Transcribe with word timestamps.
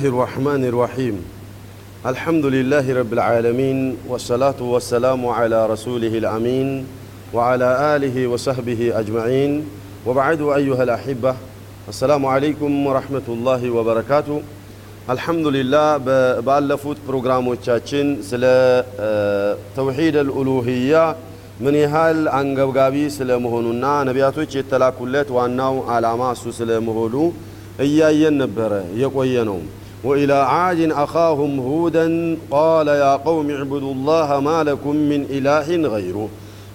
الله 0.00 0.06
الرحمن 0.08 0.64
الرحيم 0.64 1.16
الحمد 2.06 2.44
لله 2.46 2.86
رب 2.94 3.12
العالمين 3.12 3.96
والصلاة 4.08 4.60
والسلام 4.60 5.26
على 5.28 5.66
رسوله 5.66 6.18
الأمين 6.18 6.86
وعلى 7.34 7.96
آله 7.96 8.26
وصحبه 8.26 8.80
أجمعين 9.00 9.52
وبعد 10.06 10.40
أيها 10.40 10.82
الأحبة 10.82 11.34
السلام 11.88 12.26
عليكم 12.26 12.86
ورحمة 12.86 13.26
الله 13.28 13.70
وبركاته 13.70 14.36
الحمد 15.10 15.46
لله 15.46 15.86
ባለፉት 16.48 16.98
ፕሮግራሞቻችን 17.08 18.06
ስለ 18.30 18.44
ተውሂድ 19.76 20.16
አልኡሉህያ 20.22 20.94
ምን 21.64 21.76
ያህል 21.84 22.22
አንገብጋቢ 22.38 22.96
ስለመሆኑና 23.18 23.84
ነቢያቶች 24.10 24.50
የተላኩለት 24.60 25.28
ዋናው 25.38 25.76
ዓላማ 25.96 26.22
እሱ 26.36 26.46
ስለመሆኑ 26.60 27.14
እያየን 27.84 28.34
ነበረ 28.42 28.72
የቆየ 29.00 29.42
ነው 29.48 29.58
ወኢላ 30.03 30.33
ዓድን 30.53 30.91
አኻሁም 31.01 31.53
ሁደን 31.65 32.13
ቃለ 32.51 32.87
ያ 33.01 33.07
ቀውም 33.25 33.49
ዕቡዱ 33.55 33.85
ላህ 34.07 34.29
ማ 34.45 34.53
ለኩም 34.67 34.99
ምን 35.09 35.21
ኢላህን 35.35 35.83
ገይሩ 35.93 36.17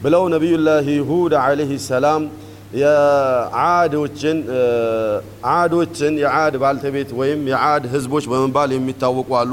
ብለው 0.02 0.24
ነቢዩላህ 0.34 0.86
ሁድ 1.08 1.32
ዓለይህ 1.42 1.72
ሰላም 1.88 2.22
የዓዶችን 2.80 4.38
ዓዶችን 5.52 6.14
የዓድ 6.22 6.54
ባልተቤት 6.62 7.10
ወይም 7.20 7.42
የዓድ 7.52 7.84
ህዝቦች 7.94 8.24
በመባል 8.32 8.70
የሚታወቁ 8.76 9.30
አሉ። 9.40 9.52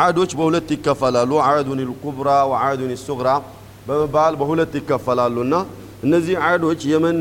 ዓዶች 0.00 0.32
በሁለት 0.38 0.68
ይከፈላሉ። 0.74 1.30
ዓዱን 1.46 1.80
ልኩብራ 1.82 2.30
ወዓዱን 2.50 2.92
ሱግራ 3.04 3.28
በመባል 3.86 4.34
በሁለት 4.40 4.72
ይከፈላሉና 4.80 5.54
እነዚህ 6.04 6.34
ዓዶች 6.48 6.80
የመን 6.90 7.18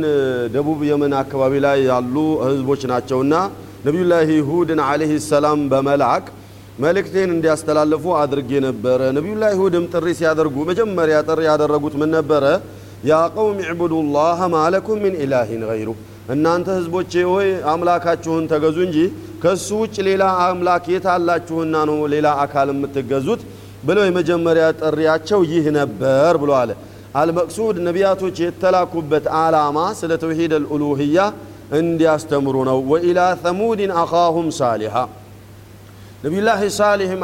ደቡብ 0.54 0.82
የመን 0.90 1.14
አካባቢ 1.22 1.54
ላይ 1.66 1.78
ያሉ 1.90 2.16
ህዝቦች 2.46 2.82
ናቸውና 2.92 3.34
ነቢዩላህ 3.80 4.30
ሁድን 4.48 4.80
ዓለይህ 4.86 5.12
ሰላም 5.26 5.60
በመላክ 5.72 6.26
መልእክቴን 6.80 7.30
እንዲያስተላልፉ 7.36 8.04
አድርጌ 8.20 8.52
ነበረ። 8.66 9.00
ነቢዩላህ 9.18 9.54
ሁድም 9.62 9.86
ጥሪ 9.94 10.06
ሲያደርጉ 10.20 10.56
መጀመሪያ 10.70 11.18
ጥሪ 11.28 11.40
ያደረጉት 11.50 11.96
ምን 12.02 12.10
ነበረ? 12.18 12.44
ያ 13.10 13.20
ቀውም 13.36 13.58
ዕቡዱ 13.72 13.94
ላህ 14.16 14.40
ማለኩም 14.56 15.00
ምን 15.06 15.14
ኢላሂን 15.24 15.64
ገይሩ። 15.70 15.90
እናንተ 16.34 16.68
ህዝቦቼ 16.80 17.14
ሆይ 17.30 17.48
አምላካችሁን 17.74 18.46
ተገዙ 18.52 18.78
እንጂ 18.88 18.98
ከእሱ 19.44 19.68
ውጭ 19.84 19.96
ሌላ 20.10 20.24
አምላክ 20.46 20.86
የታላችሁና 20.94 21.76
ነው 21.90 22.00
ሌላ 22.14 22.28
አካል 22.44 22.70
የምትገዙት? 22.74 23.42
ብለው 23.84 24.04
የመጀመሪያ 24.08 24.66
ጥሪያቸው 24.82 25.40
ይህ 25.52 25.66
ነበር 25.80 26.34
ብሎ 26.42 26.52
አለ። 26.62 26.72
አልመቅሱድ 27.20 27.78
ነቢያቶች 27.88 28.38
የተላኩበት 28.44 29.26
ዓላማ 29.40 29.78
ስለ 30.00 30.12
ተውሂድ 30.24 30.52
አልኡሉህያ 30.58 31.18
እንዲያስተምሩ 31.78 32.56
ነው 32.70 32.80
ወኢላ 32.92 33.20
ተሙድን 33.44 33.92
አኻሁም 34.02 34.48
ሳሊሃ 34.60 34.96
ነቢዩላህ 36.24 36.62
ሳሊህም 36.78 37.22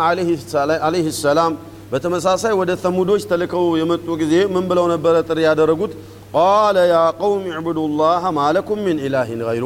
ዓለይህ 0.84 1.08
ሰላም 1.22 1.54
በተመሳሳይ 1.92 2.54
ወደ 2.60 2.72
ተሙዶች 2.84 3.24
ተልከው 3.32 3.66
የመጡ 3.80 4.08
ጊዜ 4.22 4.36
ምን 4.54 4.64
ብለው 4.70 4.86
ነበረ 4.94 5.16
ጥሪ 5.28 5.40
ያደረጉት 5.48 5.92
ቃለ 6.36 6.78
ያ 6.92 7.00
ቀውም 7.20 7.44
ዕቡዱ 7.60 7.80
ላህ 8.00 8.24
ማለኩም 8.38 8.80
ምን 8.88 8.98
ኢላሂን 9.08 9.42
ገይሩ 9.48 9.66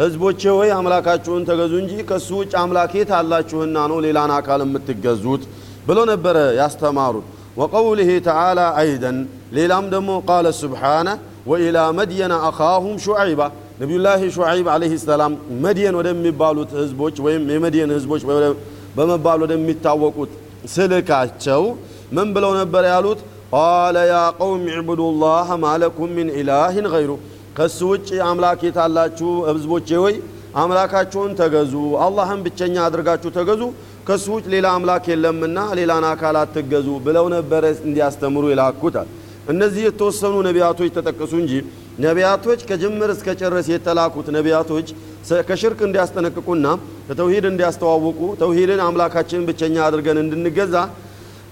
ህዝቦቼ 0.00 0.42
ሆይ 0.56 0.70
አምላካችሁን 0.76 1.44
ተገዙ 1.48 1.72
እንጂ 1.82 1.92
ከእሱ 2.08 2.28
ውጭ 2.40 2.52
አምላክ 2.62 2.92
የት 2.98 3.10
አላችሁና 3.18 3.76
ነው 3.92 3.98
ሌላን 4.06 4.32
አካል 4.38 4.60
የምትገዙት 4.64 5.42
ብለው 5.88 6.04
ነበረ 6.12 6.36
ያስተማሩት 6.60 7.26
ወቀውልህ 7.60 8.10
ተዓላ 8.26 8.60
አይደን 8.80 9.16
ሌላም 9.58 9.86
ደግሞ 9.94 10.10
ቃለ 10.28 10.46
ስብሓነ 10.60 11.08
ወኢላ 11.50 11.78
መድየነ 11.98 12.34
አኻሁም 12.48 12.96
ሹዐይባ 13.04 13.40
ነቢዩላህ 13.80 14.22
ሹዐይብ 14.34 14.66
ዓለይህ 14.72 14.92
ሰላም 15.02 15.32
መድየን 15.64 15.94
ወደሚባሉት 16.00 16.70
ህዝቦች 16.80 17.16
ወይም 17.26 17.42
የመድየን 17.52 17.92
ህዝቦች 17.96 18.22
በመባል 18.96 19.38
ወደሚታወቁት 19.44 20.32
ስልካቸው 20.74 21.62
ምን 22.16 22.28
ብለው 22.34 22.52
ነበር 22.58 22.84
ያሉት? 22.90 23.20
ቃለ 23.52 23.96
ያ 24.10 24.16
ቀውም 24.38 24.64
ዕቡዱ 24.74 25.00
ላህ 25.22 25.48
ማለኩም 25.64 26.10
ምን 26.16 26.28
ኢላህን 26.40 26.86
ገይሩ። 26.94 27.10
ከሱ 27.56 27.78
ውጭ 27.92 28.08
አምላክ 28.28 28.60
የታላችሁ 28.66 29.30
ህዝቦቼ 29.50 29.88
ሆይ 30.02 30.14
አምላካችሁን 30.62 31.32
ተገዙ። 31.40 31.72
አላህን 32.04 32.40
ብቸኛ 32.46 32.76
አድርጋችሁ 32.86 33.30
ተገዙ። 33.38 33.62
ከሱ 34.08 34.26
ውጭ 34.36 34.46
ሌላ 34.54 34.66
አምላክ 34.76 35.04
የለምና 35.12 35.58
ሌላን 35.78 36.06
አካል 36.12 36.36
አትገዙ 36.42 36.88
ብለው 37.06 37.26
ነበረ 37.36 37.64
እንዲያስተምሩ 37.88 38.44
ይላኩታል 38.52 39.08
እነዚህ 39.50 39.82
የተወሰኑ 39.88 40.34
ነቢያቶች 40.48 40.90
ተጠቀሱ 40.96 41.32
እንጂ 41.42 41.52
ነቢያቶች 42.04 42.60
ከጅምር 42.68 43.10
እስከ 43.14 43.28
ጨረስ 43.40 43.66
የተላኩት 43.72 44.26
ነቢያቶች 44.36 44.88
ከሽርክ 45.48 45.80
እንዲያስጠነቅቁና 45.86 46.66
ከተውሂድ 47.08 47.44
እንዲያስተዋውቁ 47.50 48.20
ተውሂድን 48.40 48.80
አምላካችንን 48.86 49.46
ብቸኛ 49.48 49.76
አድርገን 49.86 50.18
እንድንገዛ 50.22 50.74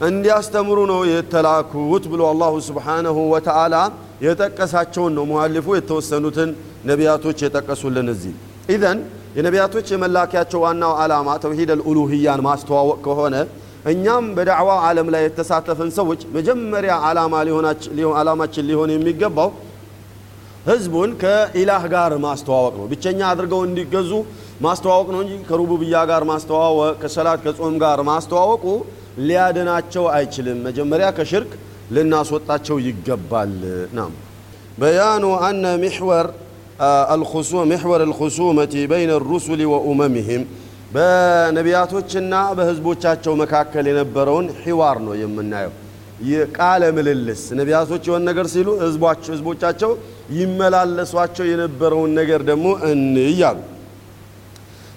እንዲያስተምሩ 0.08 0.78
ነው 0.92 1.00
የተላኩት 1.10 2.04
ብሎ 2.12 2.22
አላሁ 2.32 2.54
ስብሓነሁ 2.68 3.16
ወተዓላ 3.32 3.76
የጠቀሳቸውን 4.26 5.12
ነው 5.18 5.24
ሙአሊፉ 5.30 5.76
የተወሰኑትን 5.76 6.50
ነቢያቶች 6.90 7.38
የጠቀሱልን 7.44 8.08
እዚህ። 8.14 8.34
ኢዘን 8.74 8.98
የነቢያቶች 9.36 9.86
የመላኪያቸው 9.94 10.60
ዋናው 10.64 10.92
ዓላማ 11.02 11.28
ተውሂድ 11.44 11.70
አልኡሉህያን 11.74 12.42
ማስተዋወቅ 12.46 12.98
ከሆነ 13.06 13.36
እኛም 13.92 14.24
በዳዕዋ 14.36 14.70
ዓለም 14.86 15.08
ላይ 15.14 15.22
የተሳተፍን 15.26 15.90
ሰዎች 15.98 16.20
መጀመሪያ 16.36 16.92
ዓላማችን 18.20 18.66
ሊሆን 18.70 18.90
የሚገባው 18.94 19.50
ህዝቡን 20.67 21.11
ከኢላህ 21.21 21.83
ጋር 21.93 22.11
ማስተዋወቅ 22.25 22.73
ነው 22.81 22.85
ብቸኛ 22.91 23.21
አድርገው 23.31 23.61
እንዲገዙ 23.69 24.11
ማስተዋወቅ 24.65 25.07
ነው 25.15 25.21
እንጂ 25.25 25.33
ከሩቡብያ 25.49 25.95
ጋር 26.11 26.23
ማስተዋወቅ 26.31 26.93
ከሰላት 27.01 27.41
ከጾም 27.45 27.75
ጋር 27.83 28.01
ማስተዋወቁ 28.11 28.65
ሊያድናቸው 29.27 30.05
አይችልም 30.17 30.61
መጀመሪያ 30.67 31.07
ከሽርክ 31.17 31.51
ልናስወጣቸው 31.95 32.77
ይገባል 32.87 33.51
ናም 33.97 34.13
በያኑ 34.79 35.25
አነ 35.47 35.65
ሚሕወር 35.83 36.27
محور 37.65 38.03
الخصومة 38.03 38.73
بين 38.85 39.09
الرسل 39.11 39.59
وأممهم 39.65 40.43
በነቢያቶችና 40.95 42.33
በህዝቦቻቸው 42.57 43.33
መካከል 43.41 43.85
የነበረውን 43.89 44.47
ሒዋር 44.63 44.97
ነው 45.05 45.13
የምናየው 45.21 45.71
ቃለ 46.56 46.82
ምልልስ 46.96 47.42
ነቢያቶች 47.58 48.02
የሆን 48.08 48.22
ነገር 48.28 48.46
ሲሉ 48.52 48.68
ህዝቦቻቸው 49.28 49.92
ይመላለሷቸው 50.38 51.44
የነበረውን 51.50 52.12
ነገር 52.20 52.40
ደግሞ 52.50 52.66
እንያሉ 52.90 53.58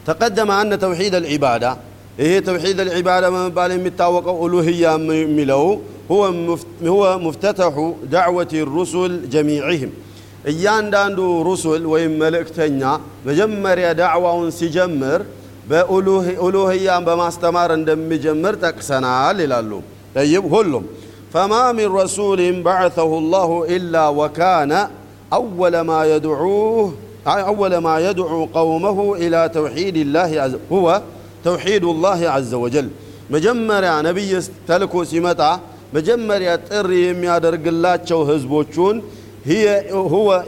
ተቀደመ 0.07 0.51
አነ 0.59 0.71
ተውሒድ 0.83 1.15
አልዒባዳ 1.19 1.65
ይሄ 2.21 2.31
ተውሒድ 2.47 2.79
አልዒባዳ 2.83 3.25
በመባል 3.33 3.71
የሚታወቀው 3.75 4.37
ኡሉህያ 4.45 4.85
የሚለው 5.19 5.65
ሁወ 6.11 7.03
ሙፍተተሑ 7.25 7.77
ዳዕወት 8.13 8.53
ሩሱል 8.73 9.13
ጀሚዕህም 9.33 9.91
እያንዳንዱ 10.51 11.19
ሩሱል 11.47 11.83
ወይም 11.93 12.13
መልእክተኛ 12.23 12.81
መጀመሪያ 13.27 13.87
ዳዕዋውን 13.99 14.49
ሲጀምር 14.59 15.21
በኡሉህያን 15.69 17.03
በማስተማር 17.07 17.71
እንደሚጀምር 17.77 18.53
ጠቅሰናል 18.63 19.37
ይላሉ። 19.45 19.71
ጠይብ 20.15 20.45
ሁሉም 20.53 20.85
ፈማ 21.34 21.54
ሚን 21.78 21.88
ረሱልን 22.00 22.56
በዓተሁ 22.66 23.10
ላሁ 23.34 23.50
ኢላ 23.76 23.96
ወካነ 24.20 24.72
أول 25.32 25.80
ما 25.80 26.06
يدعوه 26.06 26.94
أول 27.26 27.76
ما 27.78 28.10
يدعو 28.10 28.44
قومه 28.44 29.16
إلى 29.16 29.50
توحيد 29.54 29.96
الله 29.96 30.40
عز 30.42 30.56
هو 30.72 31.02
توحيد 31.44 31.84
الله 31.84 32.28
عز 32.28 32.54
وجل 32.54 32.88
مجمريا 33.30 34.02
نبي 34.02 34.40
تلكو 34.68 35.04
سمتا 35.04 35.60
مجمريا 35.94 36.56
تري 36.56 37.08
يميادرق 37.08 37.66
الله 37.66 38.00
شو 38.04 38.22
هزبوشون 38.22 39.02
هي 39.46 39.92
هو 39.92 40.44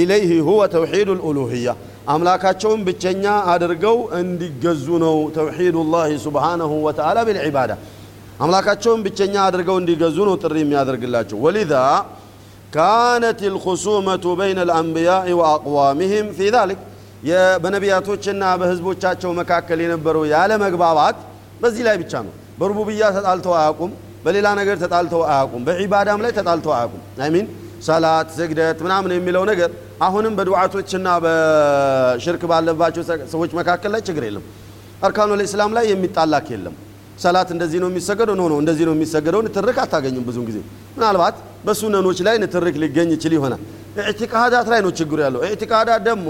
إليه 0.00 0.40
هو 0.40 0.66
توحيد 0.66 1.08
الألوهية 1.08 1.76
أملاكاتهم 2.08 2.84
بتشنيا 2.84 3.54
أدرقوا 3.54 4.20
أندي 4.20 4.52
جزونو 4.62 5.30
توحيد 5.30 5.76
الله 5.76 6.16
سبحانه 6.16 6.72
وتعالى 6.86 7.20
አምላካቸውን 8.39 9.01
ብቸኛ 9.05 9.35
አድርገው 9.45 9.77
እንዲገዙ 9.81 10.17
ነው 10.29 10.35
ጥሪ 10.41 10.55
የሚያደርግላቸው። 10.63 11.37
ወሊዛ 11.45 11.73
كانت 12.75 13.39
الخصومة 13.53 14.25
بين 14.39 14.59
الأنبياء 14.69 15.29
وأقوامهم 15.39 16.27
في 16.37 16.49
ذلك። 16.55 16.81
በነቢያቶችና 17.63 18.43
በህዝቦቻቸው 18.61 19.31
መካከል 19.39 19.79
የነበረው 19.83 20.23
ያለ 20.33 20.51
መግባባት 20.63 21.17
በዚህ 21.61 21.83
ላይ 21.87 21.95
ብቻ 22.01 22.13
ነው። 22.25 22.33
በሩቡብያ 22.59 23.03
ተጣልተው 23.17 23.53
አያቁም 23.59 23.91
በሌላ 24.25 24.47
ነገር 24.59 24.75
ተጣልተው 24.83 25.21
አያቁም 25.29 25.61
በዒባዳም 25.67 26.21
ላይ 26.25 26.31
ተጣልተው 26.37 26.73
አያቁም 26.77 27.01
አይሚን 27.23 27.47
ሰላት 27.87 28.27
ስግደት 28.37 28.79
ምናምን 28.85 29.11
የሚለው 29.15 29.43
ነገር 29.51 29.69
አሁንም 30.01 30.33
በዱዓቶችና 30.37 31.07
በሽርክ 31.25 32.43
ባለባቸው 32.51 33.03
ሰዎች 33.33 33.51
መካከል 33.59 33.91
ላይ 33.95 34.01
ችግር 34.07 34.23
የለም። 34.27 34.45
أركان 35.03 35.41
الإسلام 35.45 35.71
ላይ 35.77 35.85
የሚጣላክ 35.91 36.47
የለም። 36.53 36.75
ሰላት 37.17 37.49
እንደዚህ 37.55 37.79
ነው 37.83 37.89
የሚሰገደው 37.91 38.35
ነው 38.39 38.47
ነው 38.51 38.57
እንደዚህ 38.63 38.85
ነው 38.87 38.93
የሚሰገደው 38.95 39.41
ንትርክ 39.45 39.77
አታገኙም 39.83 40.23
ብዙን 40.27 40.45
ጊዜ 40.49 40.57
ምናልባት 40.95 41.35
በሱነኖች 41.65 42.19
ላይ 42.27 42.35
ንትርክ 42.43 42.75
ሊገኝ 42.83 43.09
ይችል 43.15 43.33
ይሆናል 43.37 43.61
ኢዕቲቃዳት 44.03 44.67
ላይ 44.71 44.79
ነው 44.85 44.91
ችግሩ 44.99 45.19
ያለው 45.25 45.41
ኢዕቲቃዳት 45.49 46.01
ደግሞ 46.09 46.29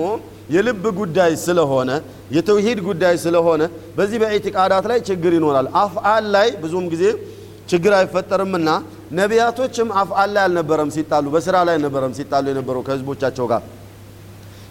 የልብ 0.49 0.83
ጉዳይ 0.99 1.31
ስለሆነ 1.45 1.91
የተውሂድ 2.31 2.79
ጉዳይ 2.87 3.15
ስለሆነ 3.23 3.61
በዚህ 3.97 4.17
በኢዕቲቃዳት 4.23 4.85
ላይ 4.91 4.99
ችግር 5.09 5.31
ይኖራል። 5.37 5.67
አፍዓል 5.81 6.25
ላይ 6.35 6.49
ብዙም 6.63 6.85
ጊዜ 6.93 7.03
ችግር 7.71 7.93
አይፈጠርምና 7.99 8.69
ነቢያቶችም 9.19 9.89
አፍዓል 10.01 10.29
ላይ 10.35 10.43
አልነበረም 10.47 10.89
ሲጣሉ፣ 10.95 11.25
በስራ 11.35 11.55
ላይ 11.67 11.75
አልነበረም 11.77 12.13
ሲጣሉ 12.17 12.45
የነበረው 12.51 12.81
ከህዝቦቻቸው 12.87 13.45
ጋር 13.51 13.63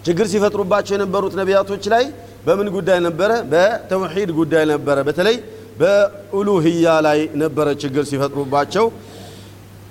ችግር 0.06 0.26
ሲፈጥሩባቸው 0.32 0.92
የነበሩት 0.96 1.34
ነቢያቶች 1.40 1.84
ላይ 1.92 2.04
በምን 2.46 2.68
ጉዳይ 2.74 2.98
ነበረ? 3.06 3.30
በተውሂድ 3.52 4.30
ጉዳይ 4.38 4.64
ነበረ። 4.72 4.96
በተለይ 5.08 5.36
በኡሉህያ 5.78 6.86
ላይ 7.06 7.20
ነበረ 7.42 7.68
ችግር 7.82 8.04
ሲፈጥሩባቸው 8.10 8.86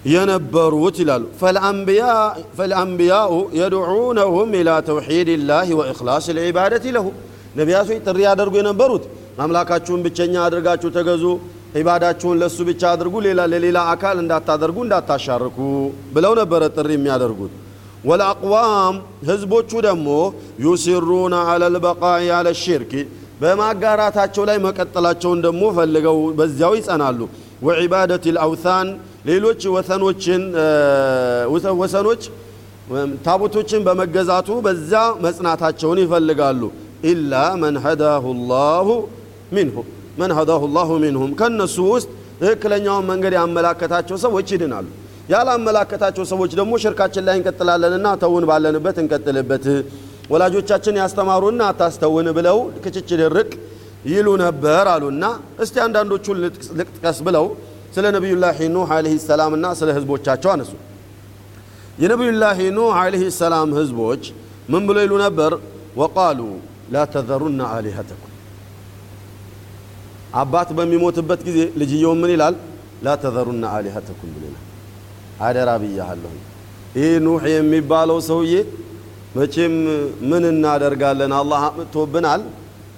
የነበሩት 0.06 0.96
ይላሉ። 1.02 1.24
ፈልአንቢያኡ 2.58 3.32
የድዑነሁም 3.60 4.50
ኢላ 4.60 4.70
ተውሒድ 4.88 5.30
ላህ 5.50 5.70
ወኢኽላስ 5.80 6.26
ልዒባደት 6.38 6.86
ለሁ 6.96 7.06
ነቢያቶች 7.60 8.00
ጥሪ 8.08 8.20
ያደርጉ 8.28 8.54
የነበሩት 8.62 9.04
አምላካችሁን 9.40 10.02
ብቸኛ 10.06 10.34
አድርጋችሁ 10.46 10.90
ተገዙ፣ 10.98 11.24
ዒባዳችሁን 11.78 12.38
ለእሱ 12.42 12.58
ብቻ 12.68 12.82
አድርጉ፣ 12.92 13.14
ሌላ 13.28 13.42
ለሌላ 13.52 13.78
አካል 13.94 14.18
እንዳታደርጉ 14.24 14.78
እንዳታሻርኩ 14.86 15.58
ብለው 16.16 16.34
ነበረ 16.42 16.62
ጥሪ 16.76 16.90
የሚያደርጉት። 16.98 17.54
ወልአቅዋም 18.10 18.96
ህዝቦቹ 19.30 19.72
ደግሞ 19.86 20.08
ዩሲሩነ 20.66 21.36
አላ 21.48 21.64
ልበቃኢ 21.76 22.26
አለ 22.38 22.48
ሽርክ 22.62 22.92
በማጋራታቸው 23.42 24.44
ላይ 24.50 24.58
መቀጠላቸውን 24.66 25.40
ደግሞ 25.46 25.64
ፈልገው 25.78 26.18
በዚያው 26.40 26.74
ይጸናሉ። 26.80 27.20
ወዒባደት 27.68 28.24
ልአውታን 28.36 28.88
ሌሎች 29.30 29.62
ወሰኖችን 29.76 30.42
ወሰኖች 31.82 32.24
ታቦቶችን 33.26 33.82
በመገዛቱ 33.88 34.50
በዛ 34.66 34.94
መጽናታቸውን 35.26 36.00
ይፈልጋሉ። 36.04 36.62
ኢላ 37.12 37.34
መን 37.62 37.78
ሀዳሁ 37.86 38.26
ላሁ 38.52 38.88
ሚንሁም 39.56 39.88
መን 40.20 40.32
ሀዳሁ 40.38 40.64
ላሁ 40.76 40.90
ሚንሁም 41.04 41.32
ከእነሱ 41.40 41.78
ውስጥ 41.94 42.10
ትክክለኛውን 42.42 43.06
መንገድ 43.12 43.34
ያመላከታቸው 43.40 44.18
ሰዎች 44.26 44.48
ይድናሉ። 44.56 44.86
ያላመላከታቸው 45.30 46.24
ሰዎች 46.32 46.52
ደግሞ 46.60 46.74
ሽርካችን 46.84 47.24
ላይ 47.28 47.36
እንቀጥላለንና 47.40 48.08
ተውን 48.24 48.46
ባለንበት 48.50 48.98
እንቀጥልበት፣ 49.04 49.66
ወላጆቻችን 50.34 50.96
ያስተማሩና 51.02 51.62
አታስተውን 51.72 52.28
ብለው 52.38 52.58
ክችች 52.84 53.10
ድርቅ 53.22 53.52
ይሉ 54.12 54.28
ነበር 54.44 54.86
አሉና 54.94 55.26
እስቲ 55.64 55.76
አንዳንዶቹን 55.86 56.38
ልጥቀስ 56.80 57.20
ብለው 57.28 57.46
ስለ 57.96 58.06
ነቢዩላህ 58.16 58.58
ኑህ 58.76 58.90
ዓለይሂ 58.96 59.16
ሰላም 59.28 59.52
እና 59.58 59.66
ስለ 59.80 59.90
ህዝቦቻቸው 59.98 60.50
አነሱ። 60.54 60.72
የነቢዩላህ 62.04 62.60
ኑህ 62.78 62.94
ዓለይሂ 63.02 63.24
ሰላም 63.42 63.72
ህዝቦች 63.80 64.24
ምን 64.72 64.84
ብሎ 64.90 64.98
ይሉ 65.06 65.14
ነበር? 65.26 65.52
ወቃሉ 66.02 66.40
ላ 66.94 67.04
ተዘሩና 67.14 67.62
አሊሀተኩም 67.76 68.30
አባት 70.36 70.70
በሚሞትበት 70.78 71.42
ጊዜ 71.48 71.60
ልጅየው 71.80 72.14
ምን 72.22 72.32
ይላል? 72.36 72.56
ላ 73.06 73.16
ተዘሩና 73.24 73.64
አሊሀተኩም 73.78 74.30
ብሎ 74.36 74.44
ይላል። 74.50 74.64
አደራ 75.46 75.70
ብያሃለሁ። 75.82 76.34
ይህ 76.98 77.14
ኑህ 77.26 77.44
የሚባለው 77.54 78.18
ሰውዬ 78.30 78.54
መቼም 79.36 79.76
ምን 80.32 80.44
እናደርጋለን? 80.50 81.32
አላህ 81.38 81.62
አምጥቶብናል። 81.70 82.42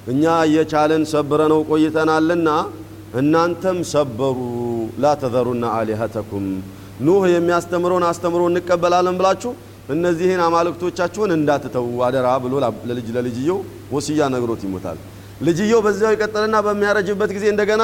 እኛ 0.08 0.24
እየቻለን 0.48 1.04
ሰብረነው 1.12 1.62
ቆይተናልና 1.70 2.50
እናንተም 3.20 3.78
ሰበሩ። 3.92 4.38
ላ 5.04 5.14
ተዘሩና 5.22 5.66
አሊሀተኩም 5.78 6.46
ኑህ 7.06 7.24
የሚያስተምረውን 7.34 8.06
አስተምሮ 8.10 8.42
እንቀበላለን 8.52 9.16
ብላችሁ 9.20 9.52
እነዚህን 9.94 10.42
አማልክቶቻችሁን 10.46 11.32
እንዳትተዉ 11.38 11.88
አደራ 12.08 12.28
ብሎ 12.44 12.54
ለልጅ 12.90 13.08
ለልጅየው 13.18 13.60
ወስያ 13.96 14.28
ነግሮት 14.36 14.62
ይሞታል። 14.68 15.00
ልጅየው 15.42 15.80
በዚያው 15.86 16.14
ይቀጥልና 16.16 16.56
በሚያረጅበት 16.68 17.32
ጊዜ 17.38 17.46
እንደገና 17.54 17.84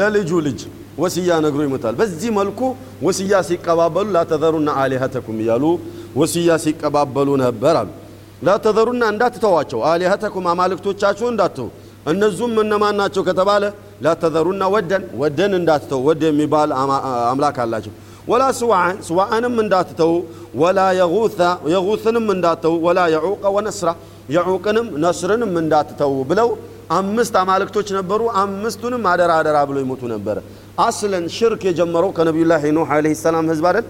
ለልጁ 0.00 0.30
ልጅ 0.46 0.60
ወስያ 1.02 1.30
ነግሮ 1.44 1.60
ይሞታል። 1.66 1.94
በዚህ 2.00 2.30
መልኩ 2.38 2.60
ወስያ 3.06 3.42
ሲቀባበሉ 3.48 4.06
ላተዘሩና 4.16 4.70
አሊሀተኩም 4.82 5.38
እያሉ 5.42 5.64
ወስያ 6.16 6.52
ሲቀባበሉ 6.64 7.28
ነበር 7.44 7.74
አሉ። 7.80 7.88
ላተዘሩና 8.46 9.02
እንዳትተዋቸው 9.12 9.80
አሊሀተኩም 9.90 10.46
አማልክቶቻችሁ 10.52 11.26
እንዳትተው። 11.32 11.68
እነዙም 12.12 12.54
እነማን 12.62 12.96
ናቸው 13.00 13.22
ከተባለ 13.28 13.64
ላተዘሩና 14.04 14.62
ወደን 14.74 15.04
ወደን 15.20 15.52
እንዳትተው። 15.58 16.00
ወድ 16.08 16.22
የሚባል 16.28 16.70
አምላክ 17.30 17.56
አላቸው። 17.64 17.92
ወላ 18.30 18.44
ስዋዕን 18.58 18.96
ስዋዕንም 19.08 19.56
እንዳትተው። 19.64 20.12
ወላ 20.60 20.78
የጉትንም 21.72 22.26
እንዳትተው። 22.34 22.74
ወላ 22.86 23.00
የዑቀ 23.14 23.44
ወነስራ 23.56 23.88
የዑቅንም 24.34 24.86
ነስርንም 25.04 25.52
እንዳትተው 25.62 26.12
ብለው 26.30 26.48
አምስት 26.96 27.34
አማልክቶች 27.40 27.88
ነበሩ። 27.98 28.20
አምስቱንም 28.42 29.04
አደራ 29.12 29.32
አደራ 29.40 29.58
ብሎ 29.68 29.76
ይሞቱ 29.84 30.02
ነበረ። 30.14 30.36
አስለን 30.84 31.24
ሽርክ 31.36 31.62
የጀመረው 31.68 32.10
ከነቢዩላህ 32.16 32.64
ኑህ 32.76 32.90
ዓለይሂ 32.96 33.14
ሰላም 33.22 33.46
ህዝብ 33.52 33.64
አይደል 33.70 33.86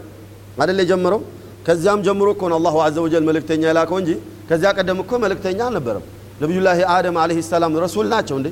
አይደል 0.60 0.78
የጀመረው። 0.82 1.20
ከዚያም 1.66 2.00
ጀምሮ 2.06 2.28
እኮ 2.34 2.42
ነው 2.50 2.56
አላሁ 2.60 2.76
ዐዘ 2.84 2.96
ወጀል 3.04 3.24
መልእክተኛ 3.28 3.62
የላከው 3.68 3.96
እንጂ 4.02 4.10
ከዚያ 4.48 4.70
ቀደም 4.78 4.98
እኮ 5.04 5.12
መልእክተኛ 5.24 5.58
አልነበረም። 5.68 6.04
ነቢዩላህ 6.42 6.78
አደም 6.94 7.16
ዓለይሂ 7.22 7.38
ሰላም 7.48 7.72
ረሱል 7.84 8.06
ናቸው 8.14 8.36
እንዴ? 8.40 8.48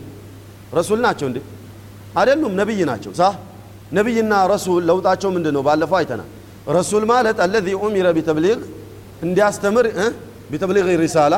ረሱል 0.79 1.01
ናቸው 1.07 1.27
እንዴ? 1.31 1.39
አይደሉም፣ 2.21 2.53
ነቢይ 2.61 2.81
ናቸው። 2.91 3.13
ሳ 3.15 3.23
ነቢይና 3.93 4.35
ረሱል 4.53 4.83
ለውጣቸው 4.89 5.31
ምንድን 5.37 5.55
ነው? 5.57 5.63
ባለፈው 5.69 5.97
አይተናል። 6.01 6.29
ረሱል 6.71 7.05
ማለት 7.13 7.39
አለዚ 7.45 7.67
ኡሚረ 7.83 8.07
ቢተብሊግ 8.17 8.61
እንዲያስተምር 9.27 9.87
ቢተብሊግ 10.53 10.87
ሪሳላ 11.03 11.35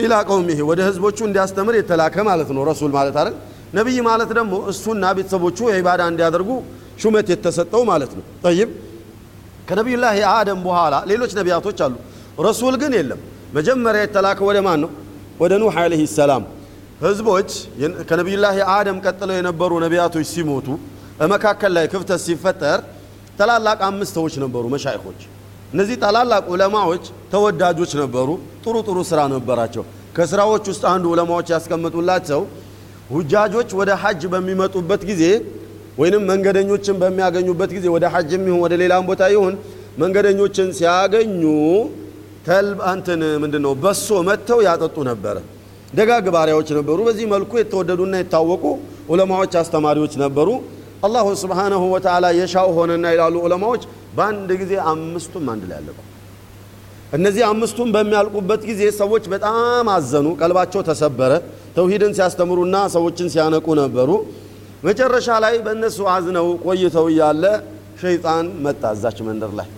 ኢላ 0.00 0.14
ቀውሚሂ 0.28 0.58
ወደ 0.70 0.80
ህዝቦቹ 0.88 1.18
እንዲያስተምር 1.28 1.74
የተላከ 1.80 2.16
ማለት 2.28 2.50
ነው 2.56 2.62
ረሱል 2.70 2.90
ማለት 2.98 3.16
አይደል። 3.20 3.34
ነቢይ 3.74 3.98
ማለት 4.08 4.30
ደግሞ 4.38 4.52
እሱና 4.72 5.04
ቤተሰቦቹ 5.16 5.58
ዒባዳ 5.74 6.00
እንዲያደርጉ 6.12 6.50
ሹመት 7.02 7.26
የተሰጠው 7.32 7.82
ማለት 7.90 8.12
ነው። 8.18 8.24
ጠይብ 8.44 8.70
ከነቢዩላህ 9.70 10.14
አደም 10.32 10.60
በኋላ 10.66 10.94
ሌሎች 11.10 11.32
ነቢያቶች 11.38 11.78
አሉ። 11.84 11.94
ረሱል 12.46 12.74
ግን 12.82 12.92
የለም። 12.98 13.20
መጀመሪያ 13.56 14.00
የተላከ 14.04 14.40
ወደ 14.48 14.58
ማን 14.66 14.78
ነው? 14.84 14.90
ወደ 15.40 15.52
ኑህ 15.62 15.74
ዓለይሂ 15.82 16.02
ሰላም 16.18 16.42
ህዝቦች 17.02 17.50
ከነቢዩላህ 18.08 18.56
አደም 18.76 18.98
ቀጥለው 19.04 19.36
የነበሩ 19.38 19.70
ነቢያቶች 19.84 20.26
ሲሞቱ 20.32 20.66
በመካከል 21.20 21.70
ላይ 21.76 21.84
ክፍተት 21.92 22.20
ሲፈጠር 22.26 22.78
ታላላቅ 23.38 23.78
አምስት 23.88 24.12
ሰዎች 24.18 24.34
ነበሩ 24.44 24.64
መሻይኾች። 24.74 25.20
እነዚህ 25.74 25.96
ታላላቅ 26.02 26.42
ዑለማዎች 26.52 27.04
ተወዳጆች 27.32 27.92
ነበሩ። 28.02 28.28
ጥሩ 28.64 28.74
ጥሩ 28.88 28.98
ስራ 29.10 29.20
ነበራቸው። 29.34 29.84
ከስራዎች 30.16 30.64
ውስጥ 30.72 30.84
አንዱ 30.92 31.04
ዑለማዎች 31.12 31.48
ያስቀምጡላቸው 31.54 32.40
ሁጃጆች 33.10 33.70
ወደ 33.80 33.90
ሐጅ 34.02 34.22
በሚመጡበት 34.32 35.02
ጊዜ 35.10 35.22
ወይንም 36.00 36.22
መንገደኞችን 36.30 36.96
በሚያገኙበት 37.02 37.70
ጊዜ 37.76 37.86
ወደ 37.94 38.04
ሐጅም 38.14 38.42
ይሁን 38.48 38.60
ወደ 38.64 38.74
ሌላም 38.82 39.04
ቦታ 39.10 39.22
ይሁን 39.34 39.54
መንገደኞችን 40.02 40.68
ሲያገኙ 40.78 41.42
ተልብ 42.46 42.78
አንትን 42.90 43.22
ምንድን 43.42 43.62
ነው 43.66 43.72
በሶ 43.82 44.08
መጥተው 44.28 44.60
ያጠጡ 44.66 44.96
ነበረ። 45.10 45.36
ደጋግ 45.94 46.26
ባሪያዎች 46.34 46.68
ነበሩ። 46.78 46.98
በዚህ 47.08 47.26
መልኩ 47.32 47.52
የተወደዱና 47.60 48.14
የታወቁ 48.20 48.64
ዑለማዎች 49.12 49.52
አስተማሪዎች 49.62 50.12
ነበሩ። 50.24 50.48
አላሁ 51.04 51.26
ስብሓነሁ 51.42 51.82
ወተዓላ 51.94 52.26
የሻው 52.38 52.68
ሆነና 52.76 53.04
ይላሉ 53.14 53.34
ዑለማዎች 53.46 53.82
በአንድ 54.16 54.50
ጊዜ 54.62 54.72
አምስቱም 54.92 55.46
አንድ 55.52 55.62
ላይ 55.70 55.76
ያለቁ። 55.78 55.98
እነዚህ 57.12 57.42
አምስቱም 57.48 57.88
በሚያልቁበት 57.94 58.62
ጊዜ 58.70 58.82
ሰዎች 59.00 59.24
በጣም 59.32 59.86
አዘኑ፣ 59.94 60.26
ቀልባቸው 60.40 60.80
ተሰበረ። 60.88 61.32
ተውሂድን 61.76 62.12
ሲያስተምሩና 62.18 62.76
ሰዎችን 62.94 63.28
ሲያነቁ 63.34 63.66
ነበሩ። 63.80 64.10
መጨረሻ 64.82 65.28
ላይ 65.44 65.54
በእነሱ 65.64 65.98
አዝነው 66.12 66.46
ቆይተው 66.64 67.06
እያለ 67.12 67.44
ሸይጣን 68.00 68.46
መጣ 68.64 68.82
እዛች 68.94 69.18
መንደር 69.26 69.52
ላይ። 69.58 69.68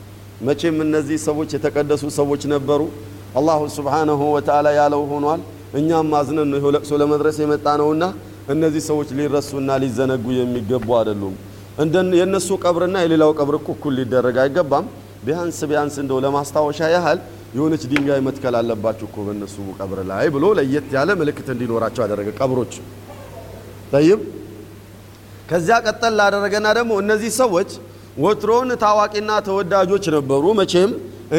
መቼም 0.48 0.76
እነዚህ 0.84 1.18
ሰዎች 1.26 1.50
የተቀደሱ 1.56 2.04
ሰዎች 2.18 2.42
ነበሩ። 2.52 2.82
አላሁ 3.38 3.60
ስብሓነሁ 3.76 4.20
ወተዓላ 4.34 4.68
ያለው 4.78 5.02
ሆኗል። 5.12 5.40
እኛም 5.80 6.10
አዝነን 6.18 6.48
ነው 6.52 6.58
ይኸው 6.60 6.72
ለቅሶ 6.76 6.92
ለመድረስ 7.02 7.36
የመጣ 7.42 7.66
ነውና 7.80 8.04
እነዚህ 8.54 8.82
ሰዎች 8.90 9.08
ሊረሱና 9.18 9.70
ሊዘነጉ 9.82 10.24
የሚገቡ 10.36 10.88
አይደሉም። 10.98 11.34
የእነሱ 12.18 12.48
ቀብርና 12.64 12.96
የሌላው 13.04 13.32
ቀብር 13.38 13.56
እኮ 13.60 13.68
እኩል 13.76 13.94
ሊደረግ 13.98 14.36
አይገባም። 14.42 14.86
ቢያንስ 15.26 15.58
ቢያንስ 15.70 15.96
እንደው 16.02 16.18
ለማስታወሻ 16.24 16.80
ያህል 16.94 17.18
የሆነች 17.56 17.82
ድንጋይ 17.90 18.20
መትከል 18.26 18.54
አለባችሁ 18.60 19.06
እኮ 19.10 19.18
በእነሱ 19.26 19.56
ቀብር 19.78 19.98
ላይ 20.10 20.26
ብሎ 20.34 20.44
ለየት 20.58 20.86
ያለ 20.96 21.10
ምልክት 21.20 21.48
እንዲኖራቸው 21.54 22.02
ያደረገ 22.04 22.28
ቀብሮች 22.38 22.74
ጠይብ። 23.92 24.20
ከዚያ 25.52 25.76
ቀጠል 25.86 26.12
ላደረገና 26.18 26.66
ደግሞ 26.76 26.92
እነዚህ 27.02 27.30
ሰዎች 27.40 27.70
ወትሮን 28.18 28.70
ታዋቂና 28.82 29.30
ተወዳጆች 29.46 30.04
ነበሩ። 30.14 30.44
መቼም 30.60 30.90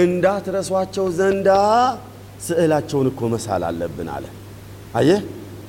እንዳትረሷቸው 0.01 1.05
ዘንዳ 1.17 1.49
ስዕላቸውን 2.45 3.07
እኮ 3.11 3.21
መሳል 3.33 3.63
አለብን 3.69 4.09
አለ። 4.15 4.25
አየህ 4.99 5.19